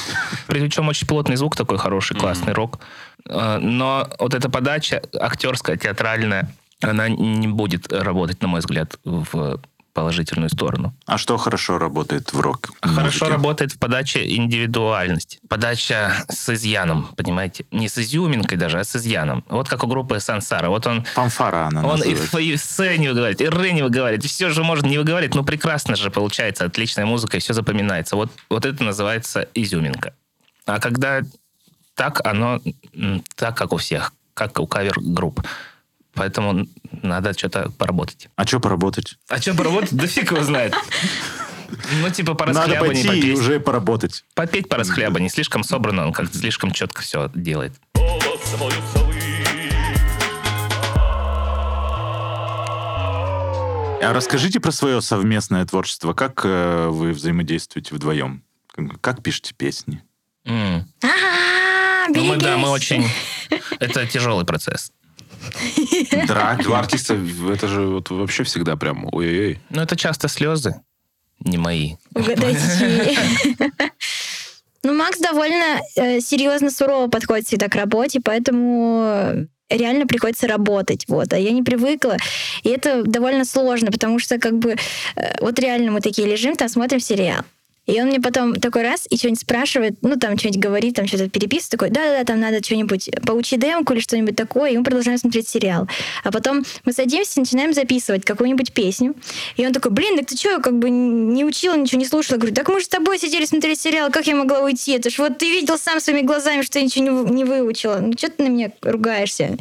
причем 0.47 0.89
очень 0.89 1.07
плотный 1.07 1.37
звук 1.37 1.57
такой 1.57 1.79
хороший, 1.79 2.17
классный 2.17 2.53
рок. 2.53 2.81
Э, 3.29 3.59
Но 3.59 4.09
вот 4.19 4.35
эта 4.35 4.49
подача 4.49 5.03
актерская, 5.19 5.77
театральная, 5.77 6.51
она 6.83 7.09
не 7.09 7.49
будет 7.49 7.93
работать, 7.93 8.43
на 8.43 8.49
мой 8.49 8.61
взгляд, 8.61 8.99
в 9.05 9.61
положительную 9.95 10.51
сторону. 10.51 10.93
А 11.07 11.17
что 11.17 11.39
хорошо 11.39 11.79
работает 11.79 12.33
в 12.33 12.41
рок? 12.41 12.71
Хорошо 12.83 13.29
работает 13.29 13.73
в 13.73 13.79
подаче 13.79 14.29
индивидуальность. 14.37 15.39
Подача 15.49 16.25
с 16.29 16.53
изъяном, 16.53 17.09
понимаете? 17.17 17.65
Не 17.71 17.89
с 17.89 17.97
изюминкой 17.97 18.59
даже, 18.59 18.81
а 18.81 18.85
с 18.85 18.97
изъяном. 18.97 19.45
Вот 19.49 19.69
как 19.69 19.85
у 19.85 19.87
группы 19.87 20.21
Сансара. 20.21 20.69
Вот 20.69 20.87
он 20.87 21.05
Фанфара 21.05 21.69
она 21.69 21.87
он 21.87 22.03
и 22.03 22.11
называется. 22.11 22.37
в, 22.37 22.41
и 22.41 22.57
в 22.57 22.61
сцене 22.61 23.09
выговаривает, 23.11 23.41
и 23.41 23.49
Ре 23.49 23.73
не 23.73 23.83
выговаривает, 23.83 24.25
и 24.25 24.29
все 24.29 24.51
же 24.51 24.65
может 24.65 24.85
не 24.85 24.99
выговаривать, 24.99 25.35
но 25.35 25.45
прекрасно 25.45 25.97
же 25.97 26.11
получается, 26.11 26.65
отличная 26.65 27.07
музыка, 27.07 27.37
и 27.37 27.41
все 27.41 27.55
запоминается. 27.55 28.17
Вот, 28.17 28.31
вот 28.51 28.67
это 28.67 28.83
называется 28.83 29.49
изюминка. 29.55 30.15
А 30.67 30.81
когда 30.81 31.21
так, 31.95 32.21
оно 32.27 32.61
так, 33.37 33.57
как 33.57 33.73
у 33.73 33.77
всех, 33.77 34.13
как 34.35 34.59
у 34.59 34.67
кавер-групп. 34.67 35.41
Поэтому 36.15 36.67
надо 37.03 37.33
что-то 37.37 37.71
поработать. 37.77 38.29
А 38.37 38.47
что 38.47 38.61
поработать? 38.61 39.17
А 39.29 39.41
что 39.41 39.55
поработать? 39.55 39.93
Да 39.95 40.07
фиг 40.07 40.31
его 40.33 40.43
знает. 40.43 40.75
Ну, 42.01 42.09
типа, 42.11 42.35
по 42.35 42.47
Надо 42.47 42.61
расхлябанию 42.61 43.05
пойти 43.05 43.19
и 43.19 43.23
попеть. 43.23 43.39
уже 43.39 43.61
поработать. 43.61 44.25
Попеть 44.35 44.69
по 44.69 44.77
расхлябанию. 44.77 45.29
Слишком 45.31 45.65
собрано, 45.65 46.07
он 46.07 46.13
как-то 46.13 46.39
слишком 46.39 46.71
четко 46.71 47.03
все 47.03 47.31
делает. 47.35 47.73
А 54.03 54.13
расскажите 54.13 54.61
про 54.61 54.71
свое 54.71 55.01
совместное 55.01 55.65
творчество. 55.65 56.13
Как 56.13 56.43
э, 56.45 56.89
вы 56.91 57.13
взаимодействуете 57.13 57.95
вдвоем? 57.95 58.43
Как- 58.71 59.01
Как 59.01 59.23
пишете 59.23 59.55
песни? 59.55 60.03
М. 60.45 60.87
А, 61.03 62.09
Ну, 62.09 62.25
мы, 62.25 62.37
да, 62.37 62.59
мы 62.59 62.69
очень... 62.69 63.07
Это 63.81 64.07
тяжелый 64.07 64.45
процесс. 64.45 64.93
Драки. 66.27 66.63
Два 66.63 66.81
артиста, 66.81 67.19
это 67.51 67.69
же 67.69 67.87
вот 67.87 68.11
вообще 68.11 68.45
всегда 68.45 68.77
прям 68.77 69.07
ой-ой-ой. 69.13 69.61
Ну, 69.71 69.83
это 69.83 69.97
часто 69.97 70.29
слезы, 70.29 70.81
не 71.41 71.59
мои. 71.59 71.97
Угадайте, 72.15 72.61
чьи. 72.79 73.19
Ну, 74.87 74.93
Макс 74.93 75.19
довольно 75.19 75.81
э, 75.97 76.21
серьезно, 76.21 76.71
сурово 76.71 77.09
подходит 77.09 77.47
всегда 77.47 77.69
к 77.69 77.75
работе, 77.75 78.21
поэтому 78.23 79.47
реально 79.71 80.07
приходится 80.07 80.47
работать, 80.47 81.05
вот, 81.09 81.33
а 81.33 81.39
я 81.39 81.53
не 81.53 81.63
привыкла, 81.63 82.17
и 82.63 82.69
это 82.69 83.03
довольно 83.03 83.47
сложно, 83.47 83.91
потому 83.91 84.19
что, 84.19 84.39
как 84.39 84.59
бы, 84.59 84.77
э, 85.17 85.37
вот 85.41 85.59
реально 85.59 85.91
мы 85.91 86.01
такие 86.01 86.29
лежим, 86.29 86.55
там 86.55 86.69
смотрим 86.69 87.01
сериал, 87.01 87.45
и 87.87 88.01
он 88.01 88.09
мне 88.09 88.21
потом 88.21 88.55
такой 88.55 88.83
раз 88.83 89.07
и 89.11 89.17
что-нибудь 89.17 89.41
спрашивает, 89.41 89.97
ну, 90.03 90.17
там 90.17 90.39
что-нибудь 90.39 90.61
говорит, 90.61 90.97
там 90.97 91.07
что-то 91.07 91.29
переписывает, 91.29 91.71
такой, 91.71 91.91
да-да-да, 91.91 92.25
там 92.25 92.41
надо 92.41 92.65
что-нибудь 92.65 93.11
поучить 93.27 93.61
демку 93.61 93.93
или 93.93 94.01
что-нибудь 94.01 94.37
такое, 94.37 94.71
и 94.71 94.77
мы 94.77 94.85
продолжаем 94.85 95.19
смотреть 95.19 95.49
сериал. 95.49 95.89
А 96.23 96.31
потом 96.31 96.65
мы 96.85 96.93
садимся 96.93 97.33
и 97.37 97.41
начинаем 97.41 97.75
записывать 97.75 98.25
какую-нибудь 98.25 98.73
песню, 98.73 99.15
и 99.57 99.67
он 99.67 99.73
такой, 99.73 99.91
блин, 99.91 100.17
так 100.17 100.27
ты 100.27 100.37
что, 100.37 100.61
как 100.61 100.79
бы 100.79 100.89
не 100.89 101.45
учила, 101.45 101.77
ничего 101.77 102.01
не 102.01 102.07
слушала? 102.07 102.37
Я 102.37 102.41
говорю, 102.41 102.55
так 102.55 102.69
мы 102.69 102.81
же 102.81 102.87
с 102.87 102.89
тобой 102.89 103.19
сидели, 103.19 103.45
смотрели 103.45 103.75
сериал, 103.75 104.11
как 104.11 104.27
я 104.27 104.35
могла 104.35 104.61
уйти? 104.61 104.93
Это 104.93 105.11
ж 105.11 105.19
вот 105.19 105.39
ты 105.39 105.51
видел 105.51 105.79
сам 105.79 106.01
своими 106.01 106.23
глазами, 106.23 106.63
что 106.63 106.79
я 106.79 106.85
ничего 106.85 107.05
не, 107.05 107.31
не 107.33 107.45
выучила. 107.45 107.99
Ну, 108.01 108.13
что 108.17 108.31
ты 108.31 108.45
на 108.45 108.49
меня 108.49 108.73
ругаешься? 108.83 109.59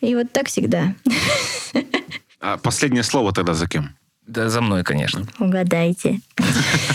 И 0.00 0.14
вот 0.14 0.30
так 0.32 0.48
всегда. 0.48 0.94
А 2.40 2.58
последнее 2.58 3.04
слово 3.04 3.32
тогда 3.32 3.54
за 3.54 3.68
кем? 3.68 3.96
Да, 4.26 4.48
за 4.48 4.60
мной, 4.60 4.84
конечно. 4.84 5.26
Угадайте. 5.38 6.20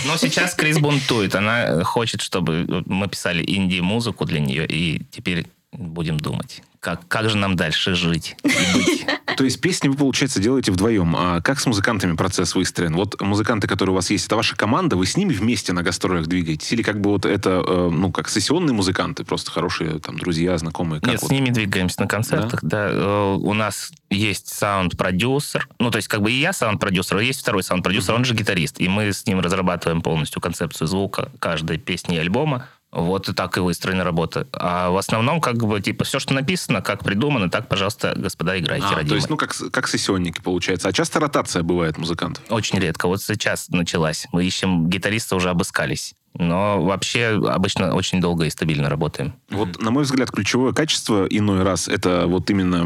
Но 0.06 0.18
сейчас 0.18 0.56
Крис 0.56 0.80
бунтует. 0.80 1.36
Она 1.36 1.84
хочет, 1.84 2.22
чтобы 2.22 2.84
мы 2.86 3.08
писали 3.08 3.44
инди-музыку 3.46 4.26
для 4.26 4.40
нее, 4.40 4.66
и 4.66 5.04
теперь 5.12 5.46
будем 5.72 6.20
думать, 6.20 6.64
как, 6.80 7.08
как 7.08 7.30
же 7.30 7.38
нам 7.38 7.56
дальше 7.56 7.96
жить. 7.96 8.36
То 9.38 9.44
есть 9.44 9.62
песни 9.62 9.88
вы, 9.88 9.96
получается, 9.96 10.40
делаете 10.40 10.72
вдвоем. 10.72 11.16
А 11.16 11.42
как 11.42 11.60
с 11.60 11.68
музыкантами 11.68 12.16
процесс 12.16 12.56
выстроен? 12.56 12.96
Вот 12.96 13.22
музыканты, 13.22 13.68
которые 13.68 13.94
у 13.94 13.96
вас 13.96 14.10
есть, 14.10 14.26
это 14.26 14.36
ваша 14.36 14.56
команда, 14.56 14.96
вы 14.96 15.06
с 15.06 15.16
ними 15.16 15.32
вместе 15.32 15.74
на 15.74 15.84
гастролях 15.84 16.26
двигаетесь? 16.26 16.72
Или 16.74 16.82
как 16.82 17.00
бы 17.00 17.12
вот 17.12 17.26
это, 17.26 17.64
э, 17.66 17.90
ну, 17.92 18.12
как 18.12 18.30
сессионные 18.30 18.74
музыканты, 18.74 19.24
просто 19.24 19.52
хорошие 19.52 20.00
там 20.00 20.18
друзья, 20.18 20.58
знакомые? 20.58 21.02
Как 21.02 21.12
Нет, 21.12 21.22
вот? 21.22 21.28
с 21.28 21.32
ними 21.32 21.52
двигаемся 21.52 22.02
на 22.02 22.08
концертах, 22.08 22.64
да. 22.64 22.88
Э, 22.90 23.36
У 23.36 23.54
нас 23.54 23.92
есть 24.10 24.48
саунд-продюсер, 24.48 25.68
ну, 25.80 25.92
то 25.92 25.98
есть 25.98 26.08
как 26.08 26.22
бы 26.22 26.32
и 26.32 26.40
я 26.40 26.52
саунд-продюсер, 26.52 27.20
есть 27.20 27.42
второй 27.42 27.62
саунд-продюсер, 27.62 28.16
он 28.16 28.26
же 28.26 28.34
гитарист, 28.34 28.80
и 28.80 28.88
мы 28.88 29.14
с 29.14 29.26
ним 29.28 29.40
разрабатываем 29.40 30.02
полностью 30.02 30.42
концепцию 30.42 30.88
звука 30.88 31.30
каждой 31.40 31.78
песни 31.78 32.16
и 32.16 32.20
альбома. 32.20 32.68
Вот 32.98 33.30
и 33.30 33.34
так 33.34 33.58
и 33.58 33.60
выстроена 33.60 34.04
работа. 34.04 34.48
А 34.54 34.90
в 34.90 34.98
основном, 34.98 35.40
как 35.40 35.58
бы, 35.58 35.80
типа, 35.80 36.04
все, 36.04 36.18
что 36.18 36.34
написано, 36.34 36.82
как 36.82 37.04
придумано, 37.04 37.48
так, 37.48 37.68
пожалуйста, 37.70 38.14
господа, 38.16 38.58
играйте, 38.58 38.88
А, 38.88 38.96
родимые. 38.96 39.10
то 39.10 39.16
есть, 39.16 39.30
ну, 39.30 39.38
как, 39.38 39.56
как 39.72 39.88
сессионники, 39.88 40.42
получается. 40.42 40.88
А 40.90 40.94
часто 40.94 41.20
ротация 41.20 41.62
бывает 41.62 42.00
музыкантов? 42.00 42.44
Очень 42.50 42.80
редко. 42.80 43.08
Вот 43.08 43.22
сейчас 43.22 43.70
началась. 43.70 44.28
Мы 44.32 44.46
ищем 44.46 44.90
гитариста, 44.90 45.36
уже 45.36 45.52
обыскались. 45.52 46.16
Но 46.40 46.84
вообще 46.84 47.40
обычно 47.50 47.96
очень 47.96 48.22
долго 48.22 48.46
и 48.46 48.50
стабильно 48.52 48.90
работаем. 48.90 49.34
Вот, 49.50 49.82
на 49.82 49.90
мой 49.90 50.04
взгляд, 50.04 50.30
ключевое 50.30 50.72
качество 50.72 51.26
иной 51.26 51.64
раз 51.64 51.88
это 51.88 52.26
вот 52.28 52.50
именно 52.52 52.86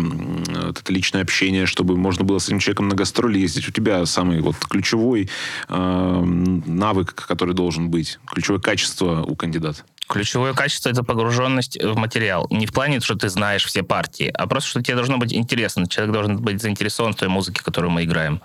вот 0.67 0.79
это 0.79 0.93
личное 0.93 1.21
общение, 1.21 1.65
чтобы 1.65 1.97
можно 1.97 2.23
было 2.23 2.39
с 2.39 2.47
этим 2.47 2.59
человеком 2.59 2.87
на 2.87 2.95
гастроли 2.95 3.39
ездить. 3.39 3.67
У 3.67 3.71
тебя 3.71 4.05
самый 4.05 4.39
вот 4.39 4.55
ключевой 4.57 5.29
э, 5.67 6.21
навык, 6.23 7.13
который 7.13 7.53
должен 7.53 7.89
быть, 7.89 8.19
ключевое 8.25 8.61
качество 8.61 9.21
у 9.23 9.35
кандидата. 9.35 9.83
Ключевое 10.11 10.53
качество— 10.53 10.89
это 10.91 11.03
погруженность 11.03 11.81
в 11.81 11.95
материал. 11.95 12.45
Не 12.49 12.65
в 12.65 12.73
плане, 12.73 12.99
что 12.99 13.15
ты 13.15 13.29
знаешь 13.29 13.63
все 13.63 13.81
партии, 13.81 14.29
а 14.33 14.45
просто, 14.45 14.69
что 14.69 14.83
тебе 14.83 14.95
должно 14.95 15.17
быть 15.17 15.33
интересно. 15.33 15.87
Человек 15.87 16.13
должен 16.13 16.37
быть 16.37 16.61
заинтересован 16.61 17.13
в 17.13 17.15
той 17.15 17.29
музыке, 17.29 17.63
которую 17.63 17.91
мы 17.91 18.03
играем. 18.03 18.41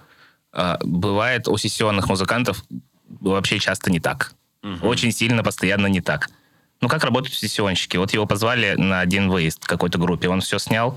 А, 0.53 0.79
Бывает 0.85 1.49
у 1.49 1.57
сессионных 1.57 2.09
музыкантов 2.09 2.63
вообще 3.09 3.59
часто 3.59 3.91
не 3.91 3.99
так. 3.99 4.33
Очень 4.81 5.11
сильно, 5.11 5.43
постоянно 5.43 5.89
не 5.89 6.01
так. 6.01 6.29
Ну, 6.81 6.89
как 6.89 7.03
работают 7.03 7.35
сессионщики? 7.35 7.97
Вот 7.97 8.13
его 8.13 8.27
позвали 8.27 8.75
на 8.77 9.01
один 9.01 9.29
выезд 9.29 9.65
какой-то 9.65 9.99
группе. 9.99 10.29
Он 10.29 10.43
все 10.43 10.61
снял 10.61 10.97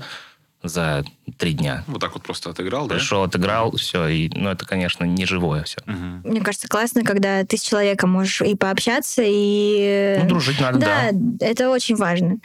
за 0.62 1.04
три 1.38 1.52
дня. 1.52 1.84
Вот 1.86 2.00
так 2.00 2.14
вот 2.14 2.22
просто 2.22 2.50
отыграл, 2.50 2.86
да? 2.86 2.96
Пришел, 2.96 3.22
отыграл, 3.22 3.72
все. 3.76 4.06
И, 4.08 4.30
ну, 4.34 4.50
это, 4.50 4.66
конечно, 4.66 5.04
не 5.04 5.26
живое 5.26 5.64
все. 5.64 5.78
Мне 5.86 6.40
кажется, 6.40 6.68
классно, 6.68 7.02
когда 7.04 7.44
ты 7.44 7.56
с 7.56 7.62
человеком 7.62 8.10
можешь 8.10 8.42
и 8.42 8.54
пообщаться, 8.54 9.22
и... 9.24 10.18
Ну, 10.22 10.28
дружить 10.28 10.60
надо, 10.60 10.78
да. 10.78 11.08
Да, 11.12 11.46
это 11.46 11.70
очень 11.70 11.96
важно. 11.96 12.38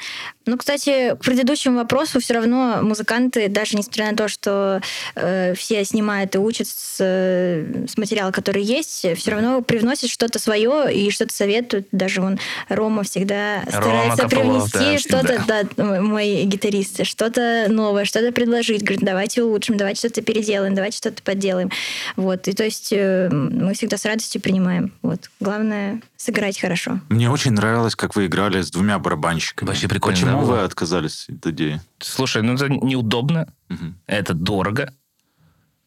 Ну, 0.45 0.57
кстати, 0.57 1.15
к 1.15 1.19
предыдущему 1.19 1.77
вопросу 1.77 2.19
все 2.19 2.35
равно 2.35 2.79
музыканты, 2.81 3.47
даже 3.47 3.77
несмотря 3.77 4.11
на 4.11 4.17
то, 4.17 4.27
что 4.27 4.81
э, 5.15 5.53
все 5.55 5.83
снимают 5.85 6.35
и 6.35 6.37
учат 6.37 6.67
с, 6.67 6.97
э, 6.99 7.85
с 7.87 7.97
материала, 7.97 8.31
который 8.31 8.63
есть, 8.63 9.05
все 9.17 9.31
равно 9.31 9.61
привносят 9.61 10.09
что-то 10.09 10.39
свое 10.39 10.93
и 10.93 11.09
что-то 11.09 11.33
советуют. 11.33 11.87
Даже 11.91 12.21
вон 12.21 12.39
Рома 12.69 13.03
всегда 13.03 13.61
Рома 13.65 13.71
старается 13.71 14.23
Копылов, 14.23 14.71
привнести 14.71 15.09
да, 15.09 15.19
что-то, 15.19 15.43
да, 15.47 15.83
м- 15.83 16.05
мой 16.05 16.43
гитарист, 16.43 17.05
что-то 17.05 17.65
новое, 17.69 18.05
что-то 18.05 18.31
предложить. 18.31 18.74
Говорит, 18.83 19.05
давайте 19.05 19.43
улучшим, 19.43 19.77
давайте 19.77 19.99
что-то 19.99 20.21
переделаем, 20.21 20.75
давайте 20.75 20.97
что-то 20.97 21.21
подделаем. 21.23 21.69
Вот. 22.15 22.47
И 22.47 22.53
то 22.53 22.63
есть 22.63 22.91
э, 22.91 23.29
мы 23.31 23.73
всегда 23.73 23.97
с 23.97 24.05
радостью 24.05 24.41
принимаем. 24.41 24.93
Вот. 25.01 25.29
Главное 25.39 26.01
сыграть 26.17 26.59
хорошо. 26.59 26.99
Мне 27.09 27.29
очень 27.29 27.51
нравилось, 27.51 27.95
как 27.95 28.15
вы 28.15 28.25
играли 28.27 28.61
с 28.61 28.71
двумя 28.71 28.99
барабанщиками. 28.99 29.67
Вообще 29.67 29.87
прикольно, 29.87 30.15
Почему 30.17 30.39
да, 30.41 30.45
вы 30.45 30.59
отказались 30.61 31.27
от 31.29 31.45
идеи? 31.47 31.81
Слушай, 31.99 32.41
ну 32.43 32.53
это 32.53 32.69
неудобно, 32.69 33.47
Мгм. 33.69 33.99
это 34.07 34.33
дорого, 34.33 34.93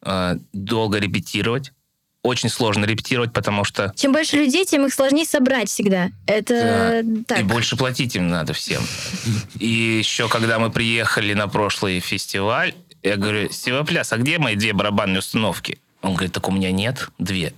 э, 0.03 0.37
долго 0.53 0.97
репетировать. 0.99 1.73
Очень 2.21 2.49
сложно 2.49 2.83
репетировать, 2.83 3.31
потому 3.31 3.63
что 3.63 3.93
Чем 3.95 4.11
больше 4.11 4.35
людей, 4.35 4.65
тем 4.65 4.85
их 4.85 4.93
сложнее 4.93 5.25
собрать 5.25 5.69
всегда. 5.69 6.09
Это 6.27 7.03
так. 7.25 7.39
и 7.39 7.43
больше 7.43 7.77
платить 7.77 8.15
им 8.15 8.27
надо 8.27 8.53
всем. 8.53 8.81
И 9.57 9.67
еще, 9.67 10.27
когда 10.27 10.59
мы 10.59 10.69
приехали 10.69 11.33
на 11.33 11.47
прошлый 11.47 12.01
фестиваль, 12.01 12.73
я 13.03 13.15
говорю, 13.15 13.49
Севопляс, 13.49 14.11
а 14.11 14.17
где 14.17 14.37
мои 14.37 14.55
две 14.55 14.73
барабанные 14.73 15.19
установки? 15.19 15.79
Он 16.01 16.13
говорит, 16.13 16.33
так 16.33 16.47
у 16.49 16.51
меня 16.51 16.71
нет 16.71 17.09
две. 17.19 17.53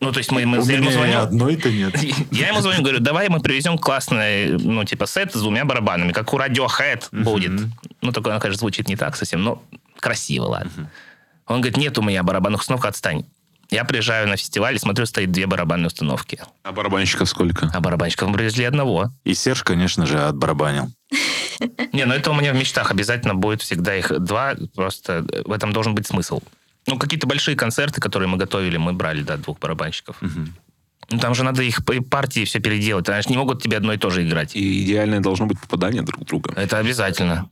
Ну, 0.00 0.12
то 0.12 0.18
есть 0.18 0.30
мы, 0.32 0.44
мы 0.44 0.58
У 0.58 0.66
я 0.66 0.76
ему 0.76 0.90
звоню, 0.90 1.18
одной-то 1.18 1.70
нет. 1.70 1.94
я 2.30 2.48
ему 2.48 2.60
звоню, 2.60 2.82
говорю, 2.82 3.00
давай 3.00 3.28
мы 3.28 3.40
привезем 3.40 3.78
классный, 3.78 4.50
ну, 4.58 4.84
типа, 4.84 5.06
сет 5.06 5.32
с 5.32 5.40
двумя 5.40 5.64
барабанами, 5.64 6.12
как 6.12 6.32
у 6.32 6.38
Radiohead 6.38 7.04
будет. 7.12 7.68
Ну, 8.02 8.12
такое, 8.12 8.32
оно, 8.32 8.40
конечно, 8.40 8.60
звучит 8.60 8.88
не 8.88 8.96
так 8.96 9.16
совсем, 9.16 9.42
но 9.42 9.62
красиво, 9.98 10.44
ладно. 10.44 10.90
Он 11.46 11.60
говорит, 11.60 11.76
нет 11.76 11.96
у 11.98 12.02
меня 12.02 12.22
барабанных 12.22 12.60
установок, 12.60 12.86
отстань. 12.86 13.24
Я 13.70 13.84
приезжаю 13.84 14.28
на 14.28 14.36
фестиваль 14.36 14.76
и 14.76 14.78
смотрю, 14.78 15.06
стоит 15.06 15.32
две 15.32 15.46
барабанные 15.46 15.86
установки. 15.88 16.40
А 16.62 16.72
барабанщиков 16.72 17.28
сколько? 17.28 17.70
А 17.72 17.80
барабанщиков 17.80 18.28
мы 18.28 18.34
привезли 18.34 18.64
одного. 18.64 19.10
И 19.24 19.34
Серж, 19.34 19.62
конечно 19.62 20.06
же, 20.06 20.20
отбарабанил. 20.20 20.90
Не, 21.92 22.04
ну 22.04 22.14
это 22.14 22.30
у 22.30 22.34
меня 22.34 22.52
в 22.52 22.56
мечтах 22.56 22.90
обязательно 22.90 23.34
будет 23.34 23.62
всегда 23.62 23.96
их 23.96 24.12
два. 24.20 24.54
Просто 24.74 25.24
в 25.44 25.52
этом 25.52 25.72
должен 25.72 25.94
быть 25.94 26.06
смысл. 26.06 26.40
Ну, 26.86 26.98
какие-то 26.98 27.26
большие 27.26 27.56
концерты, 27.56 28.00
которые 28.00 28.28
мы 28.28 28.36
готовили, 28.36 28.76
мы 28.76 28.92
брали, 28.92 29.22
да, 29.22 29.36
двух 29.36 29.58
барабанщиков. 29.58 30.16
Ну, 31.10 31.18
там 31.18 31.34
же 31.34 31.44
надо 31.44 31.62
их 31.62 31.80
партии 32.10 32.44
все 32.44 32.60
переделать. 32.60 33.08
Они 33.08 33.22
же 33.22 33.28
не 33.28 33.36
могут 33.36 33.62
тебе 33.62 33.76
одно 33.76 33.92
и 33.92 33.98
то 33.98 34.10
же 34.10 34.26
играть. 34.26 34.56
И 34.56 34.84
идеальное 34.84 35.20
должно 35.20 35.46
быть 35.46 35.60
попадание 35.60 36.02
друг 36.02 36.22
в 36.22 36.24
друга. 36.24 36.52
Это 36.56 36.78
обязательно. 36.78 37.48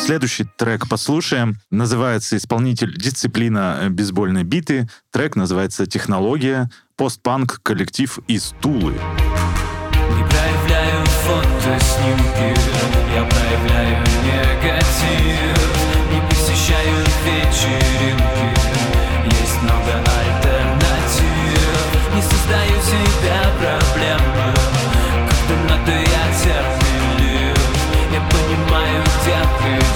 Следующий 0.00 0.44
трек 0.56 0.88
послушаем. 0.88 1.56
Называется 1.70 2.36
исполнитель 2.36 2.96
«Дисциплина 2.96 3.86
бейсбольной 3.90 4.44
биты». 4.44 4.88
Трек 5.10 5.36
называется 5.36 5.86
«Технология». 5.86 6.70
Постпанк 6.96 7.60
коллектив 7.62 8.18
из 8.26 8.54
Тулы. 8.60 8.92
Не 8.92 10.24
проявляю 10.24 11.06
фотоснимки 11.06 12.60
Я 13.14 13.24
проявляю 13.24 14.00
негатив 14.24 15.70
Не 16.12 16.20
посещаю 16.28 17.04
вечеринки 17.24 18.57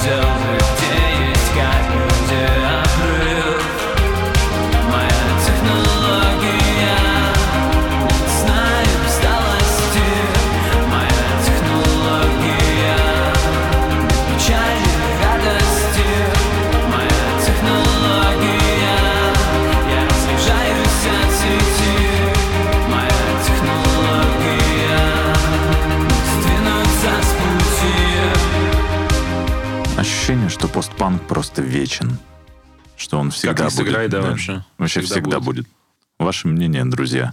tell 0.03 0.42
постпанк 31.13 31.29
просто 31.29 31.63
вечен. 31.63 32.19
Что 32.97 33.19
он 33.19 33.31
всегда 33.31 33.65
ни 33.65 33.69
будет. 33.69 33.75
сыграй, 33.77 34.09
да, 34.09 34.21
вообще. 34.21 34.65
Вообще 34.79 35.01
Всегда 35.01 35.15
всегда, 35.15 35.41
будет. 35.41 35.65
будет. 35.67 35.69
Ваше 36.19 36.49
мнение, 36.49 36.85
друзья? 36.85 37.33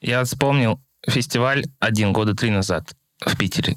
Я 0.00 0.22
вспомнил 0.24 0.80
фестиваль 1.06 1.64
один 1.80 2.12
года 2.12 2.34
три 2.34 2.50
назад 2.50 2.94
в 3.20 3.36
Питере. 3.36 3.76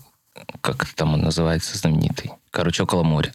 Как 0.62 0.84
это 0.84 0.96
там 0.96 1.14
он 1.14 1.22
называется, 1.22 1.78
знаменитый? 1.78 2.32
Короче, 2.52 2.84
около 2.84 3.04
моря. 3.04 3.34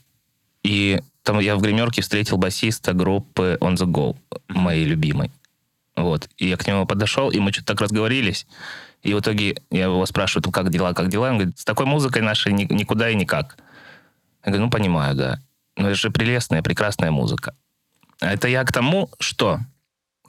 И 0.63 1.01
там 1.23 1.41
я 1.41 1.57
в 1.57 1.61
гримерке 1.63 2.03
встретил 2.03 2.37
басиста 2.37 2.93
группы 2.93 3.57
On 3.61 3.75
The 3.75 3.87
Go, 3.87 4.17
моей 4.49 4.85
любимой. 4.85 5.33
Вот. 5.97 6.29
И 6.37 6.47
я 6.49 6.57
к 6.57 6.67
нему 6.67 6.87
подошел, 6.87 7.31
и 7.31 7.41
мы 7.41 7.53
что-то 7.53 7.69
так 7.69 7.81
разговорились. 7.81 8.47
И 9.03 9.15
в 9.15 9.21
итоге 9.21 9.57
я 9.71 9.85
его 9.85 10.05
спрашиваю, 10.07 10.45
«Ну, 10.47 10.53
как 10.53 10.71
дела, 10.71 10.93
как 10.93 11.09
дела? 11.09 11.31
Он 11.31 11.39
говорит, 11.39 11.59
с 11.59 11.65
такой 11.65 11.87
музыкой 11.87 12.23
нашей 12.23 12.53
ни- 12.53 12.73
никуда 12.73 13.09
и 13.11 13.15
никак. 13.15 13.57
Я 14.45 14.53
говорю, 14.53 14.67
ну, 14.67 14.71
понимаю, 14.71 15.15
да. 15.17 15.41
Но 15.77 15.89
это 15.89 15.97
же 15.97 16.11
прелестная, 16.11 16.63
прекрасная 16.63 17.11
музыка. 17.11 17.55
А 18.21 18.33
это 18.33 18.49
я 18.49 18.65
к 18.65 18.73
тому, 18.73 19.11
что 19.19 19.61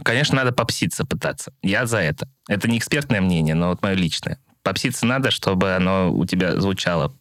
Конечно, 0.03 0.37
надо 0.37 0.51
попситься 0.51 1.05
пытаться. 1.05 1.53
Я 1.61 1.85
за 1.85 1.97
это. 1.97 2.27
Это 2.47 2.67
не 2.67 2.77
экспертное 2.77 3.21
мнение, 3.21 3.55
но 3.55 3.69
вот 3.69 3.81
мое 3.81 3.93
личное. 3.93 4.39
Попситься 4.63 5.05
надо, 5.05 5.31
чтобы 5.31 5.75
оно 5.75 6.11
у 6.11 6.25
тебя 6.25 6.59
звучало 6.59 7.15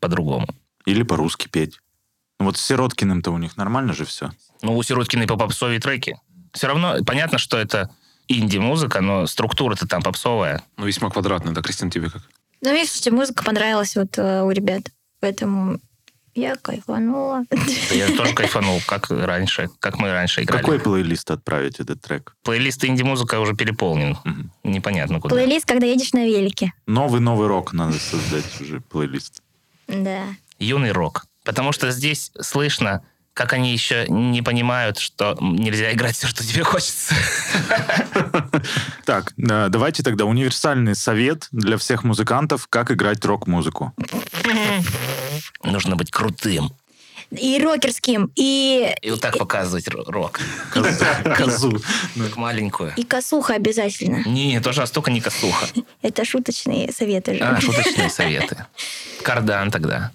по-другому. 0.00 0.46
Или 0.84 1.02
по-русски 1.02 1.48
петь? 1.48 1.78
Ну 2.38 2.46
вот 2.46 2.56
с 2.56 2.64
Сироткиным-то 2.64 3.30
у 3.30 3.38
них 3.38 3.56
нормально 3.56 3.92
же 3.92 4.04
все. 4.04 4.32
Ну, 4.62 4.76
у 4.76 4.82
Сироткиной 4.82 5.26
по 5.26 5.36
попсовые 5.36 5.80
треки. 5.80 6.18
Все 6.52 6.66
равно 6.66 6.96
понятно, 7.04 7.38
что 7.38 7.56
это 7.56 7.90
инди-музыка, 8.28 9.00
но 9.00 9.26
структура-то 9.26 9.86
там 9.86 10.02
попсовая. 10.02 10.62
Ну, 10.76 10.86
весьма 10.86 11.10
квадратный, 11.10 11.52
да, 11.52 11.62
Кристина, 11.62 11.90
тебе 11.90 12.10
как? 12.10 12.22
Ну, 12.60 12.72
видишь, 12.72 13.04
музыка 13.12 13.44
понравилась 13.44 13.96
вот 13.96 14.18
э, 14.18 14.42
у 14.42 14.50
ребят. 14.50 14.82
Поэтому 15.20 15.80
я 16.34 16.56
кайфанула. 16.56 17.44
Я 17.90 18.08
тоже 18.16 18.32
кайфанул, 18.34 18.80
как 18.86 19.10
раньше, 19.10 19.68
как 19.78 19.98
мы 19.98 20.12
раньше 20.12 20.42
играли. 20.42 20.60
Какой 20.60 20.80
плейлист 20.80 21.30
отправить 21.30 21.78
этот 21.80 22.00
трек? 22.00 22.34
Плейлист 22.42 22.84
инди-музыка 22.84 23.38
уже 23.38 23.54
переполнен. 23.54 24.16
Непонятно 24.64 25.20
куда. 25.20 25.34
Плейлист, 25.34 25.66
когда 25.66 25.86
едешь 25.86 26.12
на 26.12 26.24
велике. 26.24 26.72
Новый-новый 26.86 27.48
рок 27.48 27.72
надо 27.72 27.98
создать 27.98 28.60
уже 28.60 28.80
плейлист. 28.80 29.42
Да. 29.88 30.22
Юный 30.58 30.92
рок. 30.92 31.26
Потому 31.44 31.72
что 31.72 31.90
здесь 31.90 32.30
слышно, 32.40 33.02
как 33.34 33.52
они 33.52 33.72
еще 33.72 34.06
не 34.08 34.42
понимают, 34.42 34.98
что 34.98 35.36
нельзя 35.40 35.92
играть 35.92 36.16
все, 36.16 36.28
что 36.28 36.46
тебе 36.46 36.64
хочется. 36.64 37.14
Так, 39.04 39.32
э, 39.36 39.68
давайте 39.68 40.04
тогда 40.04 40.26
универсальный 40.26 40.94
совет 40.94 41.48
для 41.50 41.76
всех 41.76 42.04
музыкантов, 42.04 42.68
как 42.68 42.92
играть 42.92 43.24
рок-музыку. 43.24 43.92
Нужно 45.62 45.96
быть 45.96 46.10
крутым. 46.10 46.72
И 47.30 47.58
рокерским, 47.62 48.30
и, 48.36 48.94
И 49.00 49.10
вот 49.10 49.20
так 49.20 49.38
показывать 49.38 49.88
рок. 49.88 50.38
Козу. 50.70 51.80
Как 52.16 52.36
маленькую. 52.36 52.92
и 52.94 53.04
косуха 53.04 53.54
обязательно. 53.54 54.22
Не, 54.26 54.60
тоже 54.60 54.86
столько 54.86 55.10
не 55.10 55.20
косуха. 55.22 55.66
Это 56.02 56.26
шуточные 56.26 56.92
советы 56.92 57.34
же. 57.38 57.40
А, 57.40 57.58
шуточные 57.60 58.10
советы. 58.10 58.66
Кардан 59.22 59.70
тогда. 59.70 60.12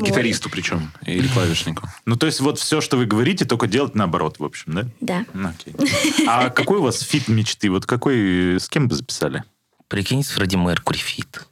Гитаристу 0.00 0.48
причем, 0.48 0.90
или 1.04 1.28
клавишнику. 1.28 1.86
Ну, 2.06 2.16
то 2.16 2.24
есть 2.24 2.40
вот 2.40 2.58
все, 2.58 2.80
что 2.80 2.96
вы 2.96 3.04
говорите, 3.04 3.44
только 3.44 3.66
делать 3.66 3.94
наоборот, 3.94 4.38
в 4.38 4.44
общем, 4.44 4.72
да? 4.72 4.86
Да. 5.02 5.26
Ну, 5.34 5.50
Окей. 5.50 5.74
А 6.26 6.48
какой 6.48 6.78
у 6.78 6.82
вас 6.82 7.00
feat 7.02 7.28
мечты? 7.28 7.68
Вот 7.70 7.84
какой, 7.84 8.58
с 8.58 8.70
кем 8.70 8.88
бы 8.88 8.94
записали? 8.94 9.44
Прикинь, 9.88 10.24
с 10.24 10.30
Фредди 10.30 10.56
Меркури 10.56 10.96
feat. 10.96 11.42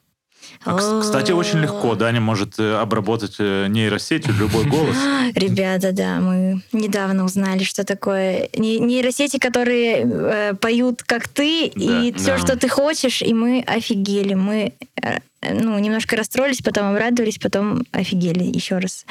А, 0.64 0.76
кс- 0.76 1.00
Кстати, 1.00 1.32
очень 1.32 1.58
легко. 1.60 1.94
Даня 1.94 2.20
может 2.20 2.58
э, 2.58 2.74
обработать 2.76 3.36
э, 3.38 3.66
нейросетью 3.68 4.32
любой 4.34 4.64
голос. 4.64 4.96
Ребята, 5.34 5.92
да, 5.92 6.20
мы 6.20 6.62
недавно 6.72 7.24
узнали, 7.24 7.64
что 7.64 7.84
такое 7.84 8.48
не- 8.56 8.78
нейросети, 8.78 9.38
которые 9.38 10.02
э, 10.04 10.54
поют 10.54 11.02
как 11.02 11.28
ты, 11.28 11.66
и 11.66 12.12
все, 12.16 12.38
что 12.38 12.56
ты 12.56 12.68
хочешь, 12.68 13.22
и 13.22 13.34
мы 13.34 13.64
офигели. 13.66 14.34
Мы 14.34 14.74
ну, 15.42 15.78
немножко 15.78 16.16
расстроились, 16.16 16.62
потом 16.62 16.92
обрадовались, 16.92 17.38
потом 17.38 17.84
офигели 17.90 18.44
еще 18.44 18.78
раз. 18.78 19.04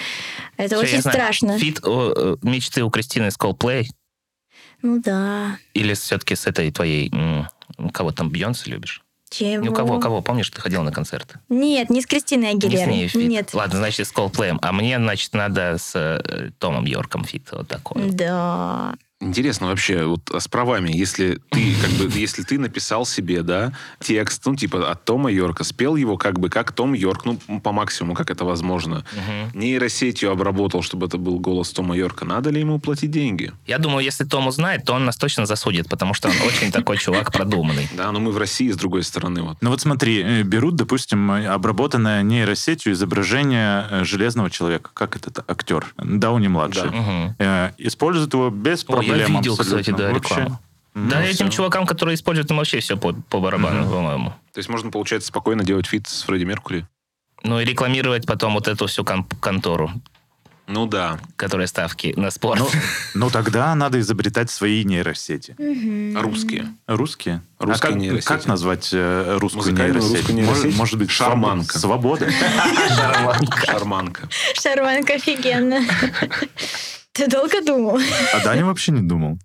Это 0.58 0.76
Всё, 0.76 0.86
очень 0.86 1.02
страшно. 1.02 1.58
Feat 1.60 1.80
о, 1.84 2.38
мечты 2.42 2.84
у 2.84 2.90
Кристины 2.90 3.28
из 3.28 3.38
Coldplay? 3.38 3.88
Ну 4.82 5.02
да. 5.02 5.58
Или 5.74 5.94
все-таки 5.94 6.36
с 6.36 6.48
этой 6.48 6.72
твоей... 6.72 7.12
Кого 7.94 8.12
там, 8.12 8.30
Бейонсе 8.30 8.72
любишь? 8.72 9.04
Чего? 9.32 9.64
Ну, 9.64 9.74
кого, 9.74 10.00
кого? 10.00 10.22
Помнишь, 10.22 10.50
ты 10.50 10.60
ходил 10.60 10.84
на 10.84 10.92
концерты? 10.92 11.40
Нет, 11.48 11.90
не 11.90 12.02
с 12.02 12.06
Кристиной 12.06 12.54
Не 12.54 12.60
с 12.60 12.66
Агилерой. 12.66 12.94
ней 12.94 13.08
feat. 13.08 13.30
Нет. 13.30 13.54
Ладно, 13.54 13.78
значит, 13.78 14.06
с 14.08 14.14
Coldplay. 14.14 14.58
А 14.62 14.72
мне, 14.74 14.98
значит, 14.98 15.34
надо 15.34 15.78
с 15.78 15.94
э, 15.96 16.50
Томом 16.60 16.84
Йорком 16.86 17.24
feat. 17.24 17.48
Вот 17.54 17.68
такой. 17.70 18.12
Да. 18.12 18.96
Интересно 19.22 19.68
вообще, 19.68 20.06
вот 20.06 20.30
а 20.34 20.40
с 20.40 20.48
правами, 20.48 20.92
если 20.92 21.40
ты, 21.52 21.76
как 21.80 21.92
бы, 21.92 22.12
если 22.20 22.42
ты 22.42 22.58
написал 22.58 23.06
себе, 23.06 23.44
да, 23.44 23.72
текст, 24.00 24.44
ну, 24.46 24.56
типа, 24.56 24.90
от 24.90 25.06
Тома 25.06 25.32
Йорка, 25.32 25.64
спел 25.64 25.96
его 25.96 26.18
как 26.18 26.40
бы 26.40 26.50
как 26.50 26.72
Том 26.72 26.94
Йорк, 26.94 27.26
ну, 27.26 27.38
по 27.62 27.72
максимуму, 27.72 28.16
как 28.16 28.32
это 28.32 28.46
возможно, 28.46 29.06
Мгм. 29.14 29.60
нейросетью 29.60 30.32
обработал, 30.32 30.82
чтобы 30.82 31.06
это 31.06 31.18
был 31.20 31.40
голос 31.40 31.72
Тома 31.72 31.96
Йорка, 31.96 32.26
надо 32.26 32.50
ли 32.50 32.62
ему 32.62 32.80
платить 32.80 33.12
деньги? 33.12 33.52
Я 33.68 33.78
думаю, 33.78 34.04
если 34.04 34.24
Том 34.24 34.48
узнает, 34.48 34.86
то 34.86 34.94
он 34.94 35.06
нас 35.06 35.18
точно 35.18 35.46
засудит, 35.46 35.88
потому 35.88 36.16
что 36.16 36.30
он 36.30 36.36
очень 36.48 36.72
такой 36.72 36.98
чувак 36.98 37.32
продуманный. 37.32 37.88
Да, 37.96 38.12
но 38.12 38.20
мы 38.20 38.32
в 38.32 38.38
России, 38.40 38.72
с 38.72 38.76
другой 38.76 39.04
стороны, 39.04 39.44
вот. 39.44 39.58
Ну 39.62 39.70
вот 39.70 39.82
смотри, 39.82 40.22
э, 40.24 40.42
берут, 40.42 40.76
допустим, 40.76 41.32
э, 41.32 41.46
обработанное 41.46 42.24
нейросетью 42.24 42.94
изображение 42.94 43.86
э, 43.92 44.04
Железного 44.04 44.50
Человека, 44.50 44.90
как 44.96 45.16
этот 45.16 45.40
актер, 45.48 45.94
Дауни-младший. 45.98 46.90
Используют 47.78 48.34
его 48.34 48.50
без 48.50 48.84
проблем 48.84 49.11
я 49.16 49.28
видел, 49.28 49.54
абсолютно. 49.54 49.80
кстати, 49.82 49.98
да, 49.98 50.12
рекламу. 50.14 50.60
Ну, 50.94 51.10
Да, 51.10 51.22
всё. 51.22 51.32
этим 51.32 51.50
чувакам, 51.50 51.86
которые 51.86 52.16
используют, 52.16 52.52
им 52.52 52.58
вообще 52.58 52.80
все 52.82 52.98
по, 52.98 53.14
по 53.14 53.40
барабану, 53.40 53.90
по-моему. 53.90 54.30
То 54.54 54.58
есть 54.58 54.68
можно, 54.70 54.92
получается, 54.92 55.30
спокойно 55.30 55.64
делать 55.64 55.86
feat 55.88 56.08
с 56.08 56.24
Фредди 56.24 56.44
Меркури? 56.44 56.86
Ну 57.44 57.60
и 57.60 57.66
рекламировать 57.66 58.26
потом 58.28 58.54
вот 58.56 58.68
эту 58.68 58.88
всю 58.88 59.04
кон- 59.06 59.24
контору, 59.40 59.90
Ну 60.68 60.86
да. 60.86 61.18
которая 61.38 61.66
ставки 61.68 62.14
на 62.18 62.30
спорт. 62.30 62.60
Ну, 62.60 62.70
ну 63.14 63.30
тогда 63.30 63.74
надо 63.74 64.00
изобретать 64.02 64.52
свои 64.52 64.84
нейросети. 64.84 65.56
Русские? 66.20 66.74
Русские? 66.88 67.42
Русские 67.58 67.88
а 67.90 67.92
как, 67.94 67.96
нейросети. 67.96 68.28
как 68.28 68.46
назвать 68.46 68.90
э, 68.92 69.38
русскую 69.40 69.64
Музыкальную 69.64 69.94
нейросеть? 70.02 70.18
русскую 70.18 70.36
нейросеть? 70.36 70.64
Может, 70.66 70.78
может 70.78 71.00
быть, 71.00 71.10
Шарманка. 71.10 71.80
Свобода. 71.80 72.30
Шарманка. 73.66 74.28
Шарманка 74.62 75.14
офигенно. 75.14 75.80
Ты 77.14 77.28
долго 77.28 77.62
думал? 77.62 78.00
А 78.34 78.40
Даня 78.44 78.66
вообще 78.66 78.94
не 78.94 79.02
думал. 79.02 79.38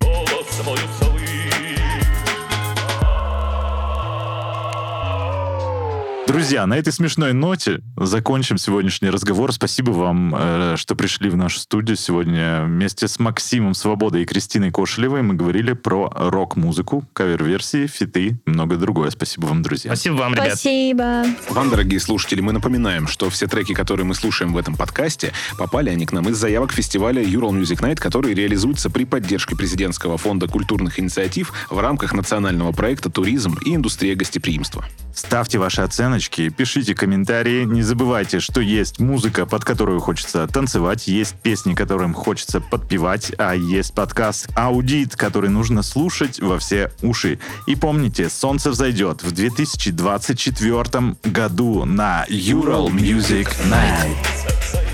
Друзья, 6.26 6.66
на 6.66 6.74
этой 6.74 6.92
смешной 6.92 7.32
ноте 7.32 7.82
закончим 7.96 8.58
сегодняшний 8.58 9.10
разговор. 9.10 9.52
Спасибо 9.52 9.92
вам, 9.92 10.34
э, 10.36 10.74
что 10.76 10.96
пришли 10.96 11.30
в 11.30 11.36
нашу 11.36 11.60
студию 11.60 11.96
сегодня. 11.96 12.64
Вместе 12.64 13.06
с 13.06 13.20
Максимом 13.20 13.74
Свободой 13.74 14.22
и 14.22 14.24
Кристиной 14.24 14.72
Кошелевой 14.72 15.22
мы 15.22 15.34
говорили 15.34 15.72
про 15.72 16.10
рок-музыку, 16.12 17.04
кавер-версии, 17.12 17.86
фиты 17.86 18.26
и 18.44 18.50
многое 18.50 18.76
другое. 18.76 19.10
Спасибо 19.10 19.46
вам, 19.46 19.62
друзья. 19.62 19.94
Спасибо 19.94 20.14
вам, 20.14 20.34
ребят. 20.34 20.48
Спасибо. 20.48 21.24
Вам, 21.48 21.70
дорогие 21.70 22.00
слушатели, 22.00 22.40
мы 22.40 22.52
напоминаем, 22.52 23.06
что 23.06 23.30
все 23.30 23.46
треки, 23.46 23.72
которые 23.72 24.04
мы 24.04 24.16
слушаем 24.16 24.52
в 24.52 24.56
этом 24.56 24.74
подкасте, 24.74 25.32
попали 25.56 25.90
они 25.90 26.06
к 26.06 26.12
нам 26.12 26.28
из 26.28 26.36
заявок 26.36 26.72
фестиваля 26.72 27.22
Ural 27.22 27.52
Music 27.52 27.80
Night, 27.80 27.96
который 27.96 28.34
реализуется 28.34 28.90
при 28.90 29.04
поддержке 29.04 29.54
президентского 29.54 30.18
фонда 30.18 30.48
культурных 30.48 30.98
инициатив 30.98 31.52
в 31.70 31.78
рамках 31.78 32.14
национального 32.14 32.72
проекта 32.72 33.10
«Туризм 33.10 33.56
и 33.64 33.76
индустрия 33.76 34.16
гостеприимства». 34.16 34.84
Ставьте 35.14 35.58
ваши 35.58 35.80
оценочки, 36.16 36.48
пишите 36.48 36.94
комментарии. 36.94 37.64
Не 37.64 37.82
забывайте, 37.82 38.40
что 38.40 38.62
есть 38.62 38.98
музыка, 38.98 39.44
под 39.44 39.64
которую 39.64 40.00
хочется 40.00 40.46
танцевать, 40.46 41.06
есть 41.08 41.34
песни, 41.42 41.74
которым 41.74 42.14
хочется 42.14 42.60
подпевать, 42.60 43.32
а 43.38 43.54
есть 43.54 43.92
подкаст 43.92 44.48
«Аудит», 44.54 45.14
который 45.14 45.50
нужно 45.50 45.82
слушать 45.82 46.40
во 46.40 46.58
все 46.58 46.90
уши. 47.02 47.38
И 47.66 47.76
помните, 47.76 48.30
солнце 48.30 48.70
взойдет 48.70 49.22
в 49.22 49.32
2024 49.32 51.16
году 51.24 51.84
на 51.84 52.24
Ural 52.30 52.88
Music 52.88 53.48
Night. 53.68 54.85